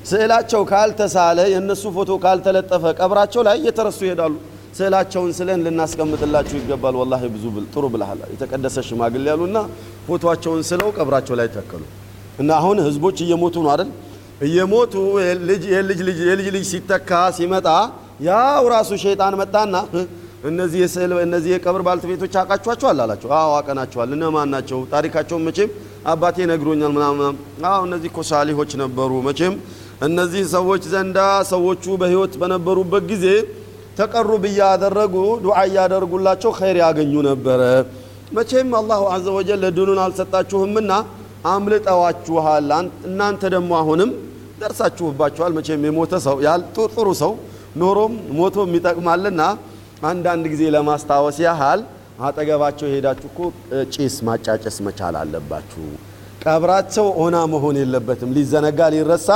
ስዕላቸው 0.05 0.61
ካልተሳለ 0.71 1.39
የእነሱ 1.53 1.83
ፎቶ 1.95 2.11
ካልተለጠፈ 2.23 2.83
ቀብራቸው 2.99 3.41
ላይ 3.47 3.55
እየተረሱ 3.61 3.99
ይሄዳሉ። 4.07 4.33
ስዕላቸውን 4.77 5.31
ስለን 5.37 5.59
ልናስቀምጥላችሁ 5.65 6.55
ይገባል። 6.61 6.95
ወላሂ 7.01 7.23
ብዙ 7.35 7.43
ጥሩ 7.73 7.83
ብልሃል። 7.93 8.21
የተቀደሰ 8.33 8.77
ሽማግሌ 8.87 9.25
ያሉና 9.31 9.57
ፎቶቸውን 10.07 10.63
ስለው 10.69 10.89
ቀብራቸው 10.97 11.35
ላይ 11.41 11.47
ተከሉ 11.55 11.83
እና 12.39 12.49
አሁን 12.59 12.77
ህዝቦች 12.87 13.17
እየሞቱ 13.25 13.55
ነው 13.65 13.71
አይደል? 13.73 13.89
እየሞቱ 14.47 14.93
የልጅ 15.25 15.63
የልጅ 15.75 15.99
ልጅ 16.07 16.19
የልጅ 16.29 16.47
ልጅ 16.55 16.65
ሲተካ 16.71 17.09
ሲመጣ 17.37 17.67
ያው 18.19 18.63
ራሱ 18.71 18.89
ሸይጣን 19.01 19.33
መጣና 19.41 19.75
እነዚህ 20.49 20.79
የስዕል 20.83 21.11
እነዚህ 21.23 21.51
የቀብር 21.53 21.81
ባልተቤቶች 21.87 22.33
አውቃችኋቸዋል 22.39 22.97
አላቸው። 23.03 23.29
አዎ 23.35 23.49
አውቀናቸዋል። 23.55 24.09
እነማን 24.15 24.49
ናቸው? 24.53 24.79
ታሪካቸውን 24.93 25.43
መቼም 25.47 25.69
አባቴ 26.07 26.37
ነግሮኛል 26.51 26.91
ምናምን። 26.97 27.35
አዎ 27.69 27.79
እነዚህ 27.87 28.09
እኮ 28.11 28.19
ሳሊሆች 28.29 28.71
ነበሩ። 28.83 29.11
መቼም 29.27 29.53
እነዚህ 30.07 30.43
ሰዎች 30.55 30.83
ዘንዳ 30.93 31.17
ሰዎቹ 31.51 31.83
በህይወት 32.01 32.33
በነበሩበት 32.41 33.03
ጊዜ 33.11 33.25
ተቀሩብ 33.99 34.43
እያደረጉ 34.49 35.15
ዱዓ 35.43 35.57
እያደረጉላቸው 35.69 36.51
ኸይር 36.59 36.77
ያገኙ 36.83 37.13
ነበረ። 37.29 37.61
መቼም 38.37 38.69
አላሁ 38.79 39.01
አዘ 39.15 39.25
ወጀል 39.37 39.59
ለድኑን 39.65 39.99
አልሰጣችሁምና 40.05 40.91
አምልጠዋችኋል። 41.55 42.69
እናንተ 43.09 43.43
ደግሞ 43.55 43.71
አሁንም 43.81 44.09
ደርሳችሁባችኋል። 44.61 45.51
መቼም 45.57 45.83
የሞተ 45.87 46.13
ሰው 46.25 46.37
ጥሩ 46.93 47.07
ሰው 47.21 47.33
ኖሮም 47.75 48.13
ሞቶም 48.37 48.69
ይጠቅማልና 48.77 49.41
አንዳንድ 50.09 50.45
ጊዜ 50.53 50.63
ለማስታወስ 50.75 51.37
ያህል 51.45 51.81
አጠገባቸው 52.25 52.87
ሄዳችሁ 52.93 53.27
እኮ 53.31 53.39
ጭስ 53.95 54.15
ማጫጨስ 54.27 54.77
መቻል 54.85 55.15
አለባችሁ። 55.21 55.83
ቀብራቸው 56.43 57.07
ኦና 57.23 57.37
መሆን 57.53 57.77
የለበትም፣ 57.81 58.29
ሊዘነጋ 58.37 58.79
ሊረሳ 58.93 59.29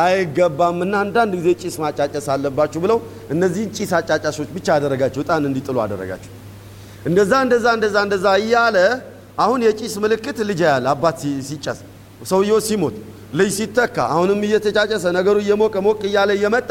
አይገባምና 0.00 0.94
አንዳንድ 1.04 1.32
ጊዜ 1.38 1.48
ጭስ 1.62 1.76
ማጫጨስ 1.82 2.26
አለባችሁ 2.34 2.78
ብለው 2.84 2.98
እነዚህን 3.34 3.70
ጭስ 3.76 3.92
አጫጫሾች 3.98 4.48
ብቻ 4.56 4.66
አደረጋቸው፣ 4.76 5.20
እጣን 5.24 5.44
እንዲጥሉ 5.50 5.76
አደረጋቸው። 5.84 6.32
እንደዛ 7.06 7.32
እንደዛ 7.46 7.66
እንደዛ 7.76 7.96
እንደዛ 8.06 8.26
እያለ 8.42 8.76
አሁን 9.38 9.60
የጭስ 9.66 9.94
ምልክት 10.04 10.38
ልጅ 10.48 10.60
ያለ 10.66 10.86
አባት 10.94 11.18
ሲጨስ 11.48 11.80
ሰውየው 12.30 12.60
ሲሞት 12.68 12.96
ልጅ 13.38 13.50
ሲተካ 13.58 13.96
አሁንም 14.14 14.38
እየተጫጨሰ 14.46 15.04
ነገሩ 15.18 15.36
እየሞቀ 15.44 15.74
ሞቅ 15.86 16.00
እያለ 16.08 16.30
እየመጣ 16.38 16.70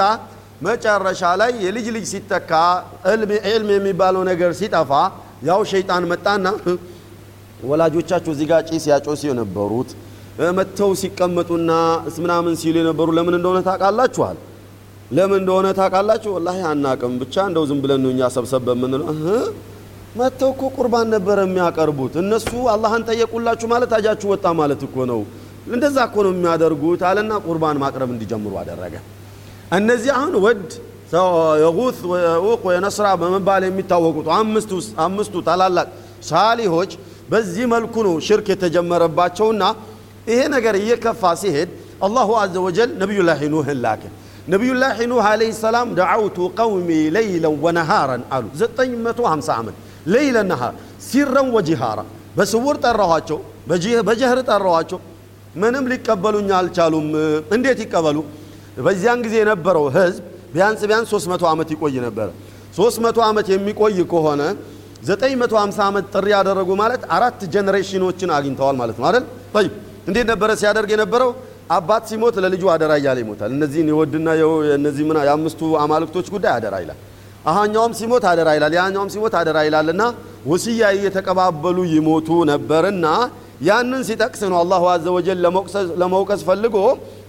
መጨረሻ 0.61 1.21
ላይ 1.41 1.51
የልጅ 1.63 1.87
ልጅ 1.95 2.05
ሲተካ 2.11 2.51
ዕልም 3.49 3.69
የሚባለው 3.75 4.21
ነገር 4.31 4.51
ሲጠፋ 4.59 4.91
ያው 5.47 5.61
ሸይጣን 5.71 6.03
መጣና 6.11 6.45
ወላጆቻችሁ 7.69 8.31
እዚህ 8.35 8.47
ጋር 8.51 8.61
ጭስ 8.69 8.85
ያጮሱ 8.91 9.21
የነበሩት 9.29 9.89
መጥተው 10.57 10.91
ሲቀመጡና 11.01 11.71
ምናምን 12.17 12.53
ሲሉ 12.61 12.75
የነበሩ 12.81 13.07
ለምን 13.17 13.35
እንደሆነ 13.37 13.59
ታውቃላችኋል? 13.67 14.37
ለምን 15.11 15.37
እንደሆነ 15.41 15.67
ታውቃላችሁ? 15.77 16.29
ወላሂ 16.37 16.59
አናቅም። 16.71 17.13
ብቻ 17.21 17.35
እንደው 17.49 17.63
ዝም 17.69 17.79
ብለን 17.83 18.01
ነው 18.03 18.09
እኛ 18.13 18.29
ሰብሰብ 18.35 18.61
በምንለው 18.67 19.07
መጥተው 20.19 20.49
እኮ 20.53 20.63
ቁርባን 20.77 21.07
ነበረ 21.15 21.37
የሚያቀርቡት 21.45 22.13
እነሱ 22.21 22.51
አላህን 22.73 23.03
ጠየቁላችሁ 23.09 23.67
ማለት 23.73 23.91
አጃችሁ 23.97 24.27
ወጣ 24.33 24.45
ማለት 24.59 24.81
እኮ 24.87 24.97
ነው። 25.11 25.21
እንደዛ 25.69 25.97
እኮ 26.09 26.17
ነው 26.25 26.31
የሚያደርጉት 26.35 27.01
አለና 27.09 27.33
ቁርባን 27.47 27.79
ማቅረብ 27.83 28.09
እንዲጀምሩ 28.15 28.53
አደረገ። 28.61 28.95
እነዚህ 29.71 30.11
አሁን 30.17 30.35
ወድ 30.45 30.65
የጉት 31.61 31.97
ወየዑቅ 32.11 32.61
ወየነስራ 32.67 33.07
በመባል 33.21 33.63
የሚታወቁት 33.67 34.27
አምስቱ 35.05 35.33
ታላላቅ 35.47 35.87
ሳሊሆች 36.29 36.91
በዚህ 37.29 37.65
መልኩ 37.73 37.95
ነው 38.07 38.15
ሽርክ 38.27 38.47
የተጀመረባቸውና 38.53 39.63
ይሄ 40.27 40.39
ነገር 40.55 40.75
እየከፋ 40.81 41.31
ሲሄድ 41.41 41.69
አላሁ 42.05 42.29
አዘ 42.41 42.55
ወጀል 42.65 42.89
ነቢዩላህ 43.01 43.39
ኑህን 43.53 43.79
ላከ። 43.85 44.03
ነቢዩላህ 44.53 44.97
ኑህ 45.11 45.25
ዓለይሂ 45.29 45.51
ሰላም 45.61 45.87
ደዓውቱ 45.99 46.37
ቀውሚ 46.59 46.89
ለይለን 47.15 47.55
ወነሃረን 47.63 48.23
አሉ። 48.35 48.45
950 48.55 49.53
ዓመት 49.55 49.75
ለይለ 50.13 50.37
ነሃር 50.51 50.73
ሲረን 51.07 51.49
ወጂሃራ 51.55 51.99
በስውር 52.37 52.77
ጠራኋቸው፣ 52.85 53.39
በጀህር 54.07 54.39
ጠራኋቸው። 54.49 54.99
ምንም 55.55 55.85
ሊቀበሉኝ 55.91 56.49
አልቻሉም። 56.57 57.07
እንዴት 57.55 57.79
ይቀበሉ? 57.83 58.17
በዚያን 58.77 59.19
ጊዜ 59.25 59.35
የነበረው 59.41 59.85
ህዝብ 59.95 60.23
ቢያንስ 60.53 60.81
ቢያንስ 60.89 61.09
300 61.13 61.47
ዓመት 61.51 61.69
ይቆይ 61.73 61.95
ነበረ። 62.07 62.27
300 62.77 63.23
ዓመት 63.27 63.47
የሚቆይ 63.53 63.97
ከሆነ 64.13 64.41
950 65.05 65.81
ዓመት 65.87 66.05
ጥሪ 66.13 66.27
ያደረጉ 66.35 66.69
ማለት 66.81 67.01
አራት 67.15 67.41
ጀኔሬሽኖችን 67.53 68.29
አግኝተዋል 68.37 68.75
ማለት 68.81 68.97
ነው 69.01 69.05
አይደል? 69.09 69.25
ጠይብ 69.55 69.73
እንዴት 70.09 70.25
ነበረ 70.31 70.49
ሲያደርግ 70.61 70.89
የነበረው? 70.95 71.29
አባት 71.71 72.03
ሲሞት 72.09 72.35
ለልጁ 72.43 72.63
አደራ 72.73 72.91
እያለ 72.99 73.17
ይሞታል። 73.23 73.51
እነዚህን 73.57 73.87
የወድና 73.91 74.27
እነዚህ 74.77 75.03
ምና 75.09 75.17
የአምስቱ 75.27 75.61
አማልክቶች 75.83 76.27
ጉዳይ 76.33 76.51
አደራ 76.57 76.75
ይላል። 76.83 76.99
አሃኛውም 77.45 77.93
ሲሞት 77.99 78.23
አደራ 78.31 78.49
ይላል፣ 78.57 78.73
ያኛውም 78.79 79.09
ሲሞት 79.13 79.33
አደራ 79.39 79.57
ይላልና 79.67 80.03
ወሲያ 80.51 80.83
እየተቀባበሉ 80.97 81.77
ይሞቱ 81.95 82.29
ነበርና 82.51 83.05
ያንን 83.61 84.01
ሲጠቅስ 84.07 84.41
ነው 84.51 84.57
አላሁ 84.61 84.83
አዘ 84.93 85.05
ወጀል 85.15 85.37
ለመውቀስ 86.01 86.41
ፈልጎ 86.47 86.75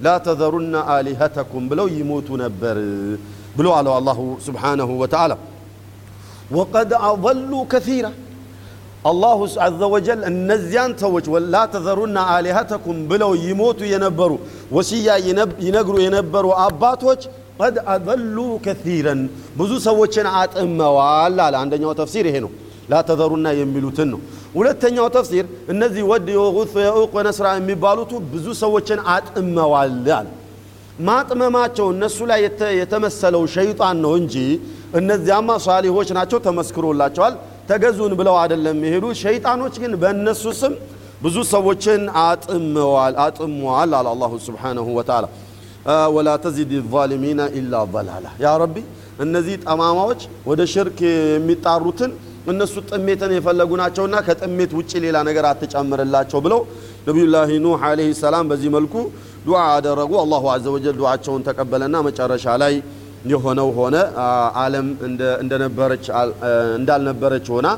ላ 0.05 0.15
ተዘሩና 0.25 0.77
አሊሀተኩም 0.95 1.65
ብለው 1.71 1.87
ይሞቱ 1.97 2.29
ነበር 2.43 2.79
ብሎ 3.57 3.67
አለው 3.77 3.93
አላሁ 3.99 4.19
ስብሓነሁ 4.47 4.89
ወተዓላ። 5.03 5.33
ወቀድ 6.57 6.91
አضሉ 7.09 7.53
ከሲራ 7.73 8.07
አላሁ 9.11 9.39
አዘ 9.67 9.81
ወጀል 9.95 10.21
እነዚያን 10.31 10.93
ሰዎች 11.03 11.25
ላ 11.55 11.63
ተዘሩና 11.75 12.19
አሊሀተኩም 12.35 12.99
ብለው 13.11 13.33
ይሞቱ 13.47 13.81
የነበሩ 13.93 14.33
ወሲያ 14.77 15.09
ይነግሩ 15.67 15.97
የነበሩ 16.07 16.47
አባቶች 16.67 17.23
ቀድ 17.61 17.77
አضሉ 17.93 18.37
ከሲረን 18.65 19.21
ብዙ 19.59 19.73
ሰዎችን 19.87 20.27
አጥመዋል 20.41 21.37
አለ። 21.45 21.55
አንደኛው 21.63 21.93
ተፍሲር 22.01 22.27
ይሄ 22.31 22.37
ነው። 22.45 22.51
ላ 22.89 23.01
ተዘሩና 23.09 23.47
የሚሉትን 23.59 24.09
ነው። 24.13 24.21
ሁለተኛው 24.57 25.07
ተፍሲር 25.15 25.45
እነዚህ 25.73 26.03
ወድ 26.11 26.27
የጉት 26.35 26.75
የዑቅ 26.85 27.13
ወነስራ 27.19 27.47
የሚባሉቱ 27.57 28.13
ብዙ 28.33 28.47
ሰዎችን 28.63 29.01
አጥመዋል 29.15 29.95
አለ። 30.11 30.27
ማጥመማቸው 31.07 31.87
እነሱ 31.95 32.19
ላይ 32.31 32.41
የተመሰለው 32.81 33.43
ሸይጣን 33.55 33.97
ነው 34.05 34.13
እንጂ 34.21 34.37
እነዚያማ 35.01 35.51
ሷሊሆች 35.67 36.09
ናቸው፣ 36.19 36.39
ተመስክሮላቸዋል። 36.47 37.35
ተገዙን 37.71 38.13
ብለው 38.19 38.35
አይደለም 38.43 38.79
የሄዱ 38.87 39.07
ሸይጣኖች 39.23 39.75
ግን 39.83 39.93
በእነሱ 40.03 40.45
ስም 40.61 40.75
ብዙ 41.23 41.37
ሰዎችን 41.53 42.03
አጥመዋል 42.23 43.15
አጥመዋል 43.25 43.93
አለ 43.95 44.09
አላሁ 44.13 44.33
ስብሓነሁ 44.47 44.87
ወተዓላ። 44.99 45.27
ወላ 46.15 46.29
ተዚድ 46.45 46.73
ዛሊሚና 46.93 47.41
ኢላ 47.59 47.75
ضላላ 47.93 48.27
ያ 48.43 48.53
ረቢ 48.63 48.77
እነዚህ 49.25 49.55
ጠማማዎች 49.65 50.21
ወደ 50.49 50.61
ሽርክ 50.73 50.99
የሚጣሩትን 51.09 52.11
እነሱ 52.47 52.75
ጥሜትን 52.91 53.33
የፈለጉ 53.37 53.71
ናቸውና 53.81 54.17
ከጥሜት 54.27 54.73
ውጭ 54.79 54.93
ሌላ 55.05 55.17
ነገር 55.29 55.45
አትጨምርላቸው 55.51 56.41
ብለው 56.45 56.61
ነቢዩላህ 57.09 57.51
ኑህ 57.65 57.83
ዓለይሂ 57.89 58.11
ሰላም 58.21 58.45
በዚህ 58.51 58.71
መልኩ 58.77 58.95
ዱዓ 59.47 59.59
አደረጉ። 59.75 60.13
አላሁ 60.23 60.45
አዘ 60.55 60.67
ወጀል 60.75 60.95
ዱዓቸውን 61.01 61.43
ተቀበለና 61.49 61.97
መጨረሻ 62.09 62.47
ላይ 62.63 62.75
የሆነው 63.33 63.69
ሆነ። 63.79 63.97
ዓለም 64.63 64.87
እንዳልነበረች 66.77 67.47
ሆና 67.55 67.69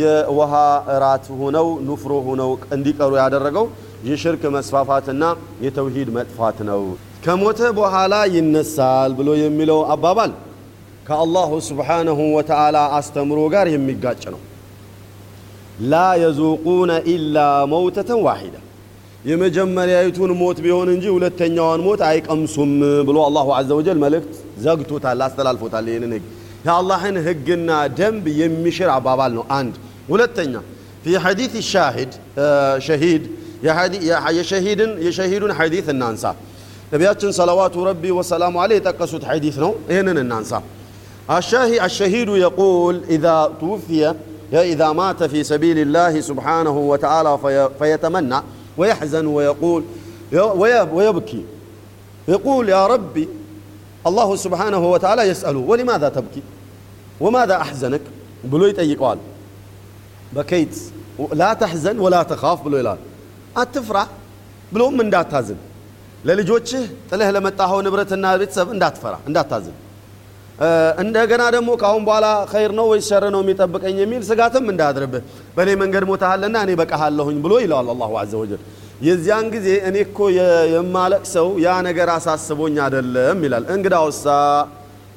የውሃ 0.00 0.52
እራት 0.94 1.26
ሆነው 1.40 1.66
ኑፍሮ 1.88 2.12
ሆነው 2.28 2.50
እንዲቀሩ 2.76 3.12
ያደረገው 3.22 3.66
የሽርክ 4.08 4.42
መስፋፋትና 4.56 5.24
የተውሂድ 5.64 6.08
መጥፋት 6.16 6.58
ነው። 6.70 6.82
ከሞተ 7.24 7.60
በኋላ 7.78 8.14
ይነሳል 8.34 9.12
ብሎ 9.18 9.28
የሚለው 9.42 9.78
አባባል 9.94 10.32
ከአላሁ 11.06 11.50
ስብሓነሁ 11.68 12.18
ወተዓላ 12.36 12.76
አስተምሮ 12.98 13.40
ጋር 13.54 13.66
የሚጋጭ 13.72 14.22
ነው። 14.34 14.40
ላ 15.84 16.02
የዙቁነ 16.22 16.92
ኢላ 17.12 17.36
መውተተን 17.72 18.20
ዋሂዳ 18.26 18.56
የመጀመሪያዊቱን 19.24 20.32
ሞት 20.40 20.58
ቢሆን 20.64 20.88
እንጂ 20.94 21.04
ሁለተኛዋን 21.14 21.80
ሞት 21.86 22.00
አይቀምሱም 22.08 22.72
ብሎ 23.08 23.16
አላሁ 23.26 23.46
ዐዘ 23.56 23.70
ወጀል 23.78 23.98
መልእክት 24.04 24.32
ዘግቶታል፣ 24.64 25.20
አስተላልፎታል። 25.26 25.86
ይህንን 25.90 26.12
ህግ 26.16 26.24
የአላህን 26.66 27.16
ህግና 27.26 27.70
ደንብ 27.98 28.24
የሚሽር 28.40 28.90
አባባል 28.96 29.32
ነው። 29.38 29.44
አንድ 29.58 29.74
ሁለተኛ 30.10 30.54
ፊ 31.04 31.16
ሐዲት 31.24 31.54
ሻሂድ 31.70 32.12
ሸሂድ 32.86 33.24
የሸሂዱን 35.06 35.52
ሐዲት 35.58 35.86
እናንሳ። 35.94 36.24
ነቢያችን 36.92 37.30
ሰለዋቱ 37.38 37.74
ረቢ 37.88 38.04
ወሰላሙ 38.18 38.54
ዐለይህ 38.62 38.78
የጠቀሱት 38.80 39.22
ሐዲት 39.30 39.56
ነው። 39.64 39.72
ይህንን 39.90 40.18
እናንሳ። 40.24 40.52
الشاهي 41.30 41.84
الشهيد 41.84 42.28
يقول 42.28 43.02
إذا 43.08 43.52
توفي 43.60 44.14
إذا 44.52 44.92
مات 44.92 45.22
في 45.22 45.44
سبيل 45.44 45.78
الله 45.78 46.20
سبحانه 46.20 46.78
وتعالى 46.78 47.68
فيتمنى 47.78 48.40
ويحزن 48.76 49.26
ويقول 49.26 49.84
ويبكي. 50.92 51.44
يقول 52.28 52.68
يا 52.68 52.86
ربي 52.86 53.28
الله 54.06 54.36
سبحانه 54.36 54.90
وتعالى 54.90 55.22
يسأله 55.22 55.58
ولماذا 55.58 56.08
تبكي؟ 56.08 56.42
وماذا 57.20 57.56
أحزنك؟ 57.56 58.00
بلويت 58.44 58.78
أي 58.78 58.94
قال 58.94 59.18
بكيت. 60.32 60.78
لا 61.32 61.52
تحزن 61.52 61.98
ولا 61.98 62.22
تخاف. 62.22 62.62
بلويت 62.62 62.80
يلال 62.80 62.98
بلوم 64.72 64.96
من 64.96 65.10
دات 65.10 65.30
تازن 65.30 65.56
للجوتشه 66.24 66.88
تله 67.10 67.30
لمتاهو 67.30 67.80
ان 67.80 67.86
دات 68.78 68.96
فرع 68.96 69.18
ان 69.28 69.32
دات 69.32 69.50
تازن 69.50 69.72
እንደገና 71.02 71.42
ደግሞ 71.54 71.70
ከአሁን 71.80 72.02
በኋላ 72.08 72.26
ኸይር 72.52 72.72
ነው 72.78 72.86
ወይስ 72.90 73.06
ሸር 73.10 73.24
ነው 73.34 73.40
የሚጠብቀኝ 73.44 73.96
የሚል 74.02 74.22
ስጋትም 74.28 74.66
እንዳያድርብህ 74.72 75.22
በእኔ 75.56 75.70
መንገድ 75.82 76.04
ሞታሃልና 76.10 76.56
እኔ 76.66 76.72
በቃሃለሁኝ 76.80 77.38
ብሎ 77.44 77.54
ይለዋል 77.64 77.88
አላሁ 77.94 78.12
ዐዘ 78.20 78.32
ወጀል። 78.42 78.62
የዚያን 79.06 79.46
ጊዜ 79.54 79.68
እኔ 79.88 79.96
እኮ 80.06 80.18
የማለቅሰው 80.74 81.48
ያ 81.64 81.72
ነገር 81.88 82.08
አሳስቦኝ 82.14 82.76
አይደለም 82.84 83.40
ይላል። 83.46 83.64
እንግዳውሳ 83.74 84.26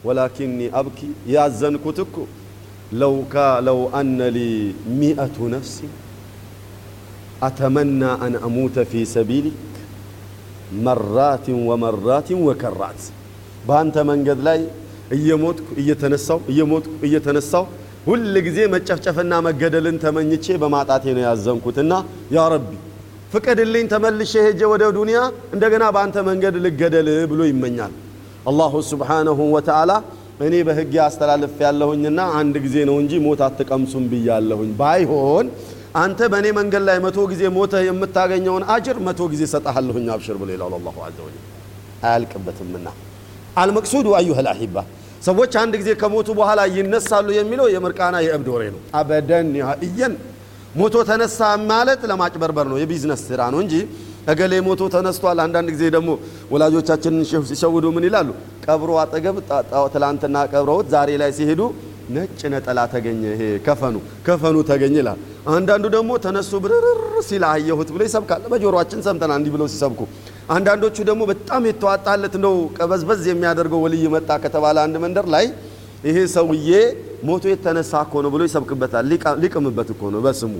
ወላኪኒ 0.07 0.59
አብኪ 0.79 0.99
ያዘንኩት 1.33 1.99
እኮ 2.05 2.15
ለው 3.63 3.79
አነ 3.99 4.19
ሚአቱ 4.99 5.37
ነፍሲ 5.53 5.77
አተመና 7.47 8.03
አን 8.25 8.35
አሙተ 8.47 8.85
ፊ 8.91 9.03
ሰቢሊክ 9.13 9.57
መራትን 10.85 11.57
ወመራትን 11.69 12.39
ወከራት 12.47 13.01
በአንተ 13.67 14.05
መንገድ 14.09 14.39
ላይ 14.47 14.59
እየሞትኩ 15.15 15.67
እየተነሳው 15.81 16.39
እየሞትኩ 16.51 16.93
እየተነሳው 17.07 17.63
ሁል 18.07 18.33
ጊዜ 18.45 18.59
መጨፍጨፍና 18.73 19.33
መገደልን 19.47 19.97
ተመኝቼ 20.03 20.45
በማጣቴ 20.61 21.05
ነው 21.15 21.23
ያዘንኩትና 21.27 21.93
ያ 22.35 22.43
ረቢ 22.53 22.69
ፍቀድልኝ 23.31 23.85
ተመልሼ 23.93 24.33
ሄጄ 24.45 24.61
ወደ 24.73 24.83
ዱንያ 24.97 25.19
እንደገና 25.55 25.85
በአንተ 25.95 26.17
መንገድ 26.27 26.55
ልገደል 26.65 27.09
ብሎ 27.31 27.41
ይመኛል። 27.49 27.93
አላሁ 28.49 28.73
ስብሓነሁ 28.91 29.39
ወተዓላ 29.55 29.91
እኔ 30.41 30.55
በሕግ 30.67 30.93
አስተላልፍ 31.05 31.55
ያለሁኝና 31.65 32.19
አንድ 32.39 32.55
ጊዜ 32.65 32.75
ነው 32.89 32.95
እንጂ 33.03 33.13
ሞት 33.25 33.41
አትቀምሱም 33.47 34.05
ብያለሁኝ። 34.11 34.71
ባይሆን 34.81 35.47
አንተ 35.97 36.19
በእኔ 36.31 36.47
መንገድ 36.57 36.83
ላይ 36.89 36.97
መቶ 37.05 37.19
ጊዜ 37.31 37.43
ሞተህ 37.55 37.83
የምታገኘውን 37.87 38.63
አጅር 38.73 38.97
መቶ 39.07 39.21
ጊዜ 39.33 39.43
ሰጠሃለሁኝ 39.53 40.07
አብሽር 40.15 40.37
ብሎ 40.41 40.49
ይላል 40.55 40.73
አላሁ 40.79 40.95
ዐዘ 41.05 41.17
ወጀል። 41.27 41.43
አያልቅበትምና 42.05 42.87
አልመቅሱዱ 43.57 44.07
አዩሃ 44.17 44.39
ልአሒባ 44.47 44.77
ሰዎች 45.21 45.53
አንድ 45.61 45.73
ጊዜ 45.81 45.89
ከሞቱ 46.01 46.29
በኋላ 46.39 46.61
ይነሳሉ 46.75 47.27
የሚለው 47.37 47.67
የምርቃና 47.73 48.15
የእብድ 48.25 48.47
ወሬ 48.53 48.63
ነው። 48.73 48.81
አበደን 48.99 49.47
እየን 49.87 50.13
ሞቶ 50.75 50.95
ተነሳ 51.09 51.39
ማለት 51.69 52.01
ለማጭበርበር 52.09 52.65
ነው፣ 52.71 52.77
የቢዝነስ 52.81 53.21
ስራ 53.29 53.41
ነው 53.53 53.59
እንጂ 53.63 53.73
እገሌ 54.31 54.53
ሞቶ 54.65 54.81
ተነስቷል። 54.95 55.39
አንዳንድ 55.43 55.69
ጊዜ 55.75 55.83
ደግሞ 55.95 56.09
ወላጆቻችንን 56.51 57.21
ሲሸውዱ 57.49 57.85
ምን 57.95 58.05
ይላሉ? 58.07 58.29
ቀብሮ 58.65 58.89
አጠገብ 59.03 59.37
ትላንትና 59.93 60.37
ቀብረውት 60.53 60.87
ዛሬ 60.93 61.09
ላይ 61.21 61.31
ሲሄዱ 61.37 61.61
ነጭ 62.09 62.41
ነጠላ 62.53 62.79
ተገኘ፣ 62.93 63.21
ይሄ 63.31 63.41
ከፈኑ 63.65 63.95
ከፈኑ 64.27 64.55
ተገኘ 64.69 64.95
ይላል። 65.01 65.19
አንዳንዱ 65.55 65.85
ደግሞ 65.95 66.11
ተነሱ 66.25 66.51
ብርር 66.63 66.85
ሲል 67.27 67.43
አየሁት 67.49 67.89
ብሎ 67.95 68.01
ይሰብካል። 68.07 68.41
በጆሮአችን 68.51 68.99
ሰምተናል 69.07 69.37
እንዲህ 69.39 69.51
ብለው 69.55 69.67
ሲሰብኩ። 69.73 70.01
አንዳንዶቹ 70.49 70.97
ደግሞ 71.07 71.21
በጣም 71.31 71.61
የተዋጣለት 71.69 72.33
እንደው 72.37 72.55
ቀበዝበዝ 72.77 73.23
የሚያደርገው 73.29 73.79
ወልይ 73.85 74.05
መጣ 74.13 74.29
ከተባለ 74.43 74.77
አንድ 74.85 74.95
መንደር 75.03 75.25
ላይ 75.33 75.45
ይሄ 76.07 76.17
ሰውዬ 76.35 76.69
ሞቶ 77.27 77.43
የተነሳ 77.51 77.91
እኮ 78.05 78.13
ነው 78.25 78.31
ብሎ 78.33 78.41
ይሰብክበታል። 78.47 79.05
ሊቅምበት 79.43 79.89
እኮ 79.93 80.01
ነው 80.13 80.21
በስሙ 80.25 80.53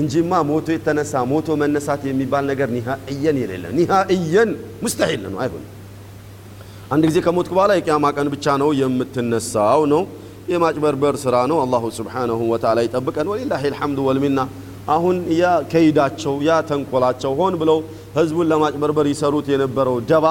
እንጂማ 0.00 0.32
ሞቶ 0.50 0.66
የተነሳ 0.74 1.22
ሞቶ 1.30 1.56
መነሳት 1.62 2.02
የሚባል 2.10 2.44
ነገር 2.50 2.68
ኒሃእየን 2.76 3.36
የሌለ 3.42 3.64
ኒሃእየን 3.78 4.50
ሙስተሒል 4.84 5.22
ነው፣ 5.26 5.38
አይሆንም። 5.44 5.68
አንድ 6.92 7.04
ጊዜ 7.08 7.18
ከሞትክ 7.26 7.52
በኋላ 7.56 7.72
የቅያማ 7.78 8.06
ቀን 8.16 8.28
ብቻ 8.34 8.46
ነው 8.62 8.70
የምትነሳው 8.80 9.82
ነው። 9.92 10.02
የማጭበርበር 10.52 11.14
ስራ 11.22 11.34
ነው። 11.50 11.58
አላሁ 11.64 11.84
ስብሓነሁ 11.98 12.40
ወተዓላ 12.52 12.78
ይጠብቀን። 12.86 13.28
ወሊላሂ 13.32 13.62
ልሐምዱ 13.74 13.98
ወልሚና። 14.08 14.40
አሁን 14.88 15.16
ያ 15.34 15.50
ከይዳቸው 15.72 16.34
ያ 16.46 16.52
ተንኮላቸው 16.68 17.32
ሆን 17.40 17.54
ብለው 17.60 17.78
ህዝቡን 18.12 18.46
ለማጭበርበር 18.50 19.06
ይሰሩት 19.12 19.46
የነበረው 19.52 19.96
ደባ 20.10 20.26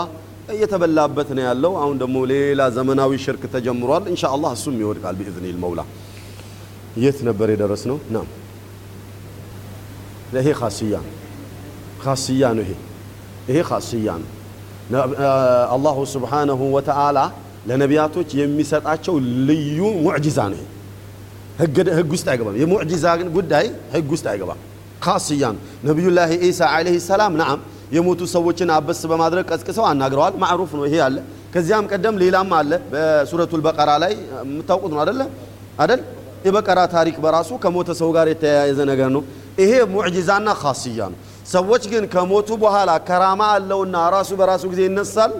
እየተበላበት 0.51 1.29
ነው 1.37 1.43
ያለው። 1.47 1.73
አሁን 1.81 1.95
ደግሞ 2.01 2.17
ሌላ 2.31 2.61
ዘመናዊ 2.77 3.11
ሽርክ 3.23 3.43
ተጀምሯል። 3.53 4.03
ኢንሻ 4.11 4.23
አላህ 4.35 4.51
እሱም 4.57 4.75
ይወድቃል 4.81 5.15
ቢኢዝኒል 5.19 5.57
መውላ። 5.63 5.81
የት 6.97 7.19
ነበር 7.27 7.47
የደረስ 7.53 7.83
ነው? 7.89 7.97
ናም 8.15 8.27
ይሄ 10.35 10.47
ካስያ 10.59 10.95
ነው፣ 10.99 11.13
ነው። 12.57 12.63
ይሄ 12.65 12.71
ይሄ 13.49 13.57
ካስያ 13.69 14.07
ነው። 14.21 14.29
አላሁ 15.75 15.97
ስብሓነሁ 16.13 16.61
ወተዓላ 16.75 17.19
ለነቢያቶች 17.67 18.29
የሚሰጣቸው 18.39 19.15
ልዩ 19.47 19.79
ሙዕጂዛ 20.05 20.39
ነው። 20.53 20.61
ህግ 21.59 21.77
ውስጥ 22.13 22.27
አይገባም። 22.31 22.55
የሙዕጂዛ 22.61 23.05
ጉዳይ 23.37 23.65
ህግ 23.93 24.09
ውስጥ 24.15 24.25
አይገባም። 24.31 24.59
ካስያ 25.01 25.43
ነው። 25.55 25.61
ነቢዩላህ 25.87 26.31
ኢሳ 26.47 26.61
ዓለይሂ 26.73 26.95
ሰላም 27.07 27.33
ነዓም 27.41 27.61
የሞቱ 27.95 28.21
ሰዎችን 28.33 28.69
አበስ 28.75 28.99
በማድረግ 29.11 29.45
ቀስቅሰው 29.51 29.85
አናግረዋል። 29.89 30.33
ማዕሩፍ 30.43 30.71
ነው 30.77 30.83
ይሄ 30.87 30.95
አለ። 31.07 31.17
ከዚያም 31.53 31.85
ቀደም 31.91 32.15
ሌላም 32.23 32.49
አለ። 32.59 32.71
በሱረቱል 32.91 33.61
በቀራ 33.65 33.91
ላይ 34.03 34.13
የምታውቁት 34.41 34.91
ነው 34.95 35.01
አደለ 35.03 35.21
አደል? 35.79 36.01
የበቀራ 36.45 36.79
ታሪክ 36.93 37.15
በራሱ 37.23 37.49
ከሞተ 37.63 37.89
ሰው 37.99 38.09
ጋር 38.15 38.27
የተያያዘ 38.31 38.79
ነገር 38.91 39.09
ነው። 39.15 39.23
ይሄ 39.61 39.71
ሙዕጂዛና 39.93 40.47
ካስያ 40.61 40.99
ነው። 41.11 41.19
ሰዎች 41.47 41.83
ግን 41.91 42.03
ከሞቱ 42.13 42.49
በኋላ 42.63 42.91
ከራማ 43.07 43.41
አለውና 43.55 43.95
ራሱ 44.15 44.31
በራሱ 44.39 44.63
ጊዜ 44.71 44.81
ይነሳል። 44.87 45.31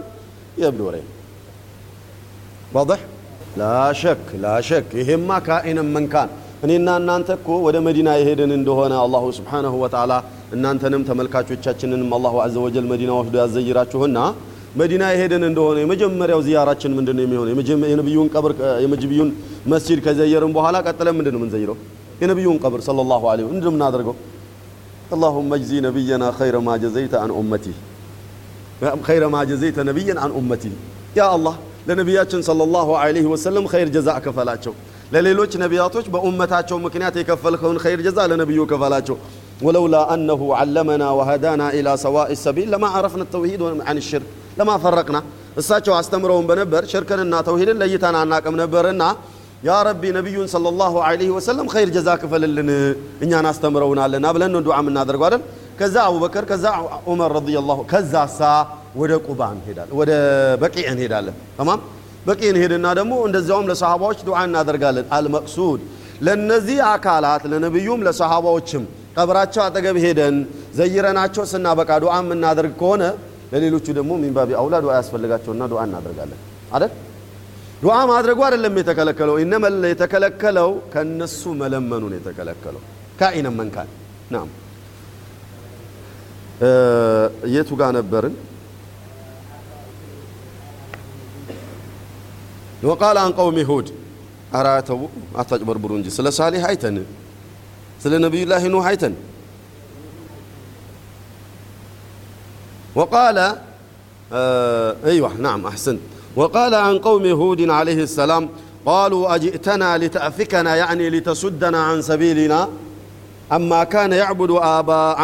የእብድ 0.60 0.80
ወሬ 0.86 0.96
ነው። 1.02 1.10
ዋضح 2.74 3.00
ላሸክ 3.58 4.22
ላሸክ 4.44 4.88
ይሄማ 5.00 5.30
ካኢነን 5.46 5.88
መንካን 5.94 6.28
እኔና 6.65 6.87
እናንተ 7.01 7.29
እኮ 7.39 7.49
ወደ 7.65 7.77
መዲና 7.87 8.09
የሄድን 8.19 8.51
እንደሆነ 8.59 8.93
አላሁ 9.05 9.23
ስብሓነሁ 9.39 9.73
ወተዓላ 9.83 10.13
እናንተንም 10.55 11.03
ተመልካቾቻችንንም 11.09 12.09
አላሁ 12.17 12.35
አዘ 12.45 12.55
ወጀል 12.65 12.85
መዲና 12.91 13.11
ወስዶ 13.19 13.35
ያዘይራችሁና 13.43 14.19
መዲና 14.79 15.03
የሄድን 15.13 15.43
እንደሆነ 15.49 15.77
የመጀመሪያው 15.83 16.41
ዚያራችን 16.47 16.91
ምንድን 16.97 17.15
ነው 17.19 17.23
የሚሆነው? 17.25 17.51
የነቢዩን 17.91 18.27
ቀብር 18.35 18.51
የነቢዩን 18.83 19.29
መስጂድ 19.73 19.99
ከዘየርን 20.05 20.51
በኋላ 20.57 20.75
ቀጥለን 20.87 21.15
ምንድን 21.19 21.33
ነው 21.35 21.39
የምንዘይረው? 21.41 21.77
የነቢዩን 22.23 22.57
ቀብር 22.63 22.81
ሰለላሁ 22.89 23.21
ዐለይሂ 23.31 23.45
ምንድን 23.51 23.65
ነው 23.67 23.73
የምናደርገው? 23.73 24.15
اللهم 25.15 25.49
اجزي 25.53 25.77
نبينا 25.87 26.27
خير 26.39 26.55
ما 26.67 26.73
جزيت 26.83 27.13
عن 27.23 27.29
امتي 27.41 27.73
خير 29.07 29.23
ما 29.35 29.41
جزيت 29.43 29.77
نبيا 29.89 30.15
عن 30.23 30.31
امتي 30.39 30.71
يا 31.19 31.25
الله 31.35 31.55
ለነቢያችን 31.87 32.41
ሰለላሁ 32.47 32.87
ዐለይሂ 33.01 33.25
ወሰለም 33.33 33.65
ኸይር 33.71 33.89
ጀዛ 33.95 34.09
ከፈላቸው። 34.25 34.73
ለሌሎች 35.12 35.52
ነቢያቶች 35.62 36.06
በኡመታቸው 36.14 36.76
ምክንያት 36.84 37.14
የከፈልከውን 37.20 37.78
ኸይር 37.84 38.00
ጀዛ 38.06 38.18
ለነቢዩ 38.30 38.60
ከፈላቸው። 38.70 39.16
ወለውላ 39.66 39.96
አነሁ 40.12 40.42
ዓለመና 40.58 41.04
ወሀዳና 41.18 41.62
ኢላ 41.78 41.88
ሰዋኢ 42.04 42.32
ሰቢል 42.44 42.68
ለማ 42.74 42.84
አረፍነ 42.98 43.22
ተውሂድ 43.34 43.60
አን 43.90 43.98
ሽርክ 44.08 44.28
ለማ 44.58 44.70
ፈረቅና 44.84 45.18
እሳቸው 45.60 45.94
አስተምረውን 45.98 46.46
በነበር 46.50 46.82
ሽርክንና 46.92 47.34
ተውሂድን 47.48 47.78
ለይተን 47.82 48.16
አናቅም 48.20 48.56
ነበርና 48.62 49.02
ያ 49.62 49.72
ረቢ 49.88 50.02
ነቢዩን 50.16 50.48
ሰለላሁ 50.52 50.94
ዐለይሂ 51.06 51.30
ወሰለም 51.36 51.66
ኸይር 51.74 51.90
ጀዛ 51.96 52.08
ክፈልልን 52.22 52.70
እኛን 53.24 53.46
አስተምረውናልና 53.50 54.26
ብለን 54.36 54.50
ነው 54.54 54.60
ዱዓ 54.66 54.76
የምናደርገው 54.82 55.26
አይደል? 55.28 55.42
ከዛ 55.78 55.96
አቡበከር 56.08 56.44
ከዛ 56.50 56.64
ዑመር 57.10 57.30
ረዲየላሁ 57.38 57.78
ከዛ 57.92 58.14
ሳ 58.34 58.40
ወደ 59.00 59.12
ቁባ 59.26 59.40
እንሄዳለን፣ 59.54 59.94
ወደ 60.00 60.10
በቂዕ 60.62 60.86
እንሄዳለን። 60.92 61.36
ተማም 61.58 61.80
በቂዕ 62.26 62.48
እንሄድና 62.52 62.86
ደግሞ 62.98 63.12
እንደዚያውም 63.28 63.68
ለሰሃባዎች 63.70 64.18
ዱዓ 64.26 64.38
እናደርጋለን። 64.48 65.06
አልመቅሱድ 65.16 65.80
ለነዚህ 66.26 66.78
አካላት 66.90 67.42
ለነቢዩም 67.52 68.00
ለሰሃባዎችም 68.06 68.84
ቀብራቸው 69.16 69.62
አጠገብ 69.64 69.96
ሄደን 70.04 70.36
ዘይረናቸው 70.78 71.44
ስናበቃ 71.52 71.90
ዱዓ 72.04 72.14
የምናደርግ 72.22 72.74
ከሆነ 72.80 73.02
ለሌሎቹ 73.52 73.86
ደግሞ 73.98 74.12
ሚንባቢ 74.22 74.50
አውላ 74.60 74.74
ዱዓ 74.84 74.92
ያስፈልጋቸውና 75.00 75.62
ዱዓ 75.72 75.80
እናደርጋለን 75.88 76.38
አይደል? 76.74 76.92
ዱዓ 77.82 77.96
ማድረጉ 78.10 78.38
አይደለም 78.46 78.74
የተከለከለው። 78.80 79.36
ኢነመል 79.44 79.76
የተከለከለው 79.90 80.70
ከነሱ 80.92 81.42
መለመኑ 81.62 82.02
ነው 82.10 82.16
የተከለከለው። 82.20 82.82
ካኢነ 83.20 83.46
መንካን 83.58 83.88
ናም 84.34 84.48
የቱ 87.54 87.70
ጋር 87.80 87.90
ነበርን? 87.98 88.34
وقال 92.82 93.18
عن 93.18 93.32
قوم 93.32 93.58
هود 93.58 93.90
أراتوا 94.54 95.08
أتجبر 95.36 95.76
برونجي 95.78 96.10
سل 96.10 96.32
صالح 96.32 96.64
هايتن 96.64 97.04
سل 98.00 98.20
نبي 98.20 98.42
الله 98.42 98.66
نوح 98.66 98.86
هايتن 98.86 99.14
وقال 102.94 103.56
آه 104.32 104.96
أيوة 105.04 105.34
نعم 105.34 105.66
أحسنت. 105.66 106.00
وقال 106.36 106.74
عن 106.74 106.98
قوم 106.98 107.26
هود 107.26 107.70
عليه 107.70 108.02
السلام 108.02 108.48
قالوا 108.86 109.34
أجئتنا 109.34 109.98
لتأفكنا 109.98 110.76
يعني 110.76 111.10
لتسدنا 111.10 111.82
عن 111.82 112.02
سبيلنا. 112.02 112.68
أما 113.52 113.84
كان 113.84 114.12
يعبد 114.12 114.50
آباء 114.50 115.20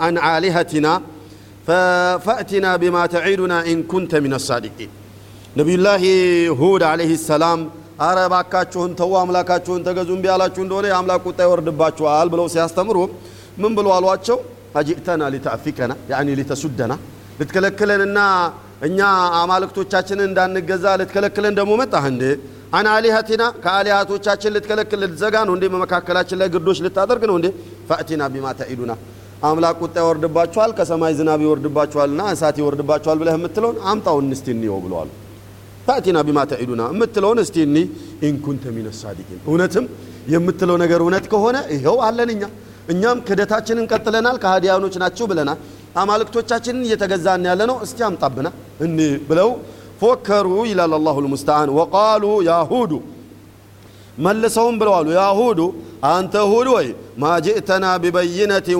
عن 0.00 0.18
آلهتنا 0.18 1.02
فأتنا 1.66 2.76
بما 2.76 3.06
تعيدنا 3.06 3.66
إن 3.66 3.82
كنت 3.82 4.14
من 4.14 4.34
الصادقين. 4.34 4.88
ነቢዩላህ 5.56 6.02
ሁድ 6.60 6.82
አለይሂ 6.88 7.12
ሰላም 7.22 7.60
አረ 8.06 8.18
ባካችሁን 8.32 8.90
ተው 8.98 9.12
አምላካችሁን 9.20 9.80
ተገዙ 9.86 10.08
እምቢ 10.16 10.26
ያላችሁ 10.30 10.60
እንደሆነ 10.64 10.86
የአምላክ 10.90 11.22
ቁጣ 11.28 11.38
ይወርድባችኋል 11.46 12.28
ብለው 12.32 12.46
ሲያስተምሩ 12.54 12.98
ምን 13.62 13.72
ብሎ 13.78 13.86
አሏቸው? 13.96 14.38
አጅእተና 14.78 15.22
ሊተአፊከና 15.34 15.92
ያኒ 16.12 16.28
ሊተሱደና 16.40 16.92
ልትከለክለንና 17.40 18.18
እኛ 18.88 18.98
አማልክቶቻችንን 19.40 20.26
እንዳንገዛ 20.30 20.86
ልትከለክለን 21.00 21.54
ደግሞ 21.58 21.72
መጣህ 21.82 22.04
እንዴ? 22.12 22.22
አን 22.78 22.86
አሊሀቲና 22.94 23.42
ከአሊሀቶቻችን 23.64 24.52
ልትከለክል 24.56 25.00
ልትዘጋ 25.04 25.36
ነው 25.48 25.54
እንዴ? 25.56 25.64
በመካከላችን 25.74 26.38
ላይ 26.40 26.50
ግርዶች 26.54 26.80
ልታደርግ 26.86 27.24
ነው 27.30 27.36
እንዴ? 27.40 27.48
ፈእቲና 27.88 28.22
ቢማ 28.34 28.46
ተዒዱና 28.60 28.92
አምላክ 29.48 29.76
ቁጣ 29.84 29.96
ይወርድባችኋል፣ 30.04 30.70
ከሰማይ 30.78 31.12
ዝናብ 31.18 31.40
ይወርድባችኋልና 31.46 32.22
እሳት 32.34 32.56
ይወርድባችኋል 32.62 33.18
ብለህ 33.22 33.36
የምትለውን 33.38 33.78
አምጣውን 33.90 34.30
እስቲ 34.36 34.48
እንየው 34.56 34.78
ብለዋል። 34.84 35.10
ታእቲና 35.88 36.18
ቢማ 36.26 36.38
ተዒዱና 36.50 36.82
የምትለውን 36.92 37.38
እስቲ 37.42 37.56
እኒ 37.66 37.76
ኢንኩንተ 38.28 38.64
ሚነ 38.76 38.88
ሳዲቂን 38.98 39.40
እውነትም 39.48 39.84
የምትለው 40.32 40.76
ነገር 40.82 41.00
እውነት 41.04 41.26
ከሆነ 41.32 41.56
ይኸው 41.74 41.98
አለን 42.06 42.30
እኛ 42.34 42.42
እኛም 42.92 43.18
ክደታችንን 43.28 43.86
ቀጥለናል፣ 43.92 44.36
ከሃዲያኖች 44.42 44.94
ናቸው 45.02 45.26
ብለናል። 45.30 45.58
አማልክቶቻችንን 46.00 46.82
እየተገዛን 46.86 47.44
ያለ 47.48 47.60
ነው። 47.70 47.76
እስቲ 47.86 47.98
አምጣብና 48.08 48.48
እኒ 48.84 48.98
ብለው 49.28 49.50
ፎከሩ 50.00 50.48
ይላል 50.70 50.92
አላሁ 50.98 51.16
ልሙስተዓን 51.24 51.70
ወቃሉ 51.78 52.24
ያሁዱ 52.48 52.92
መልሰውም 54.18 54.76
ብለዋሉ 54.80 55.08
ያሁዱ 55.18 55.60
አንተ 56.10 56.34
ሁድ 56.52 56.68
ወይ 56.74 56.86
ማ 57.18 57.32
ጅእተና 57.44 57.84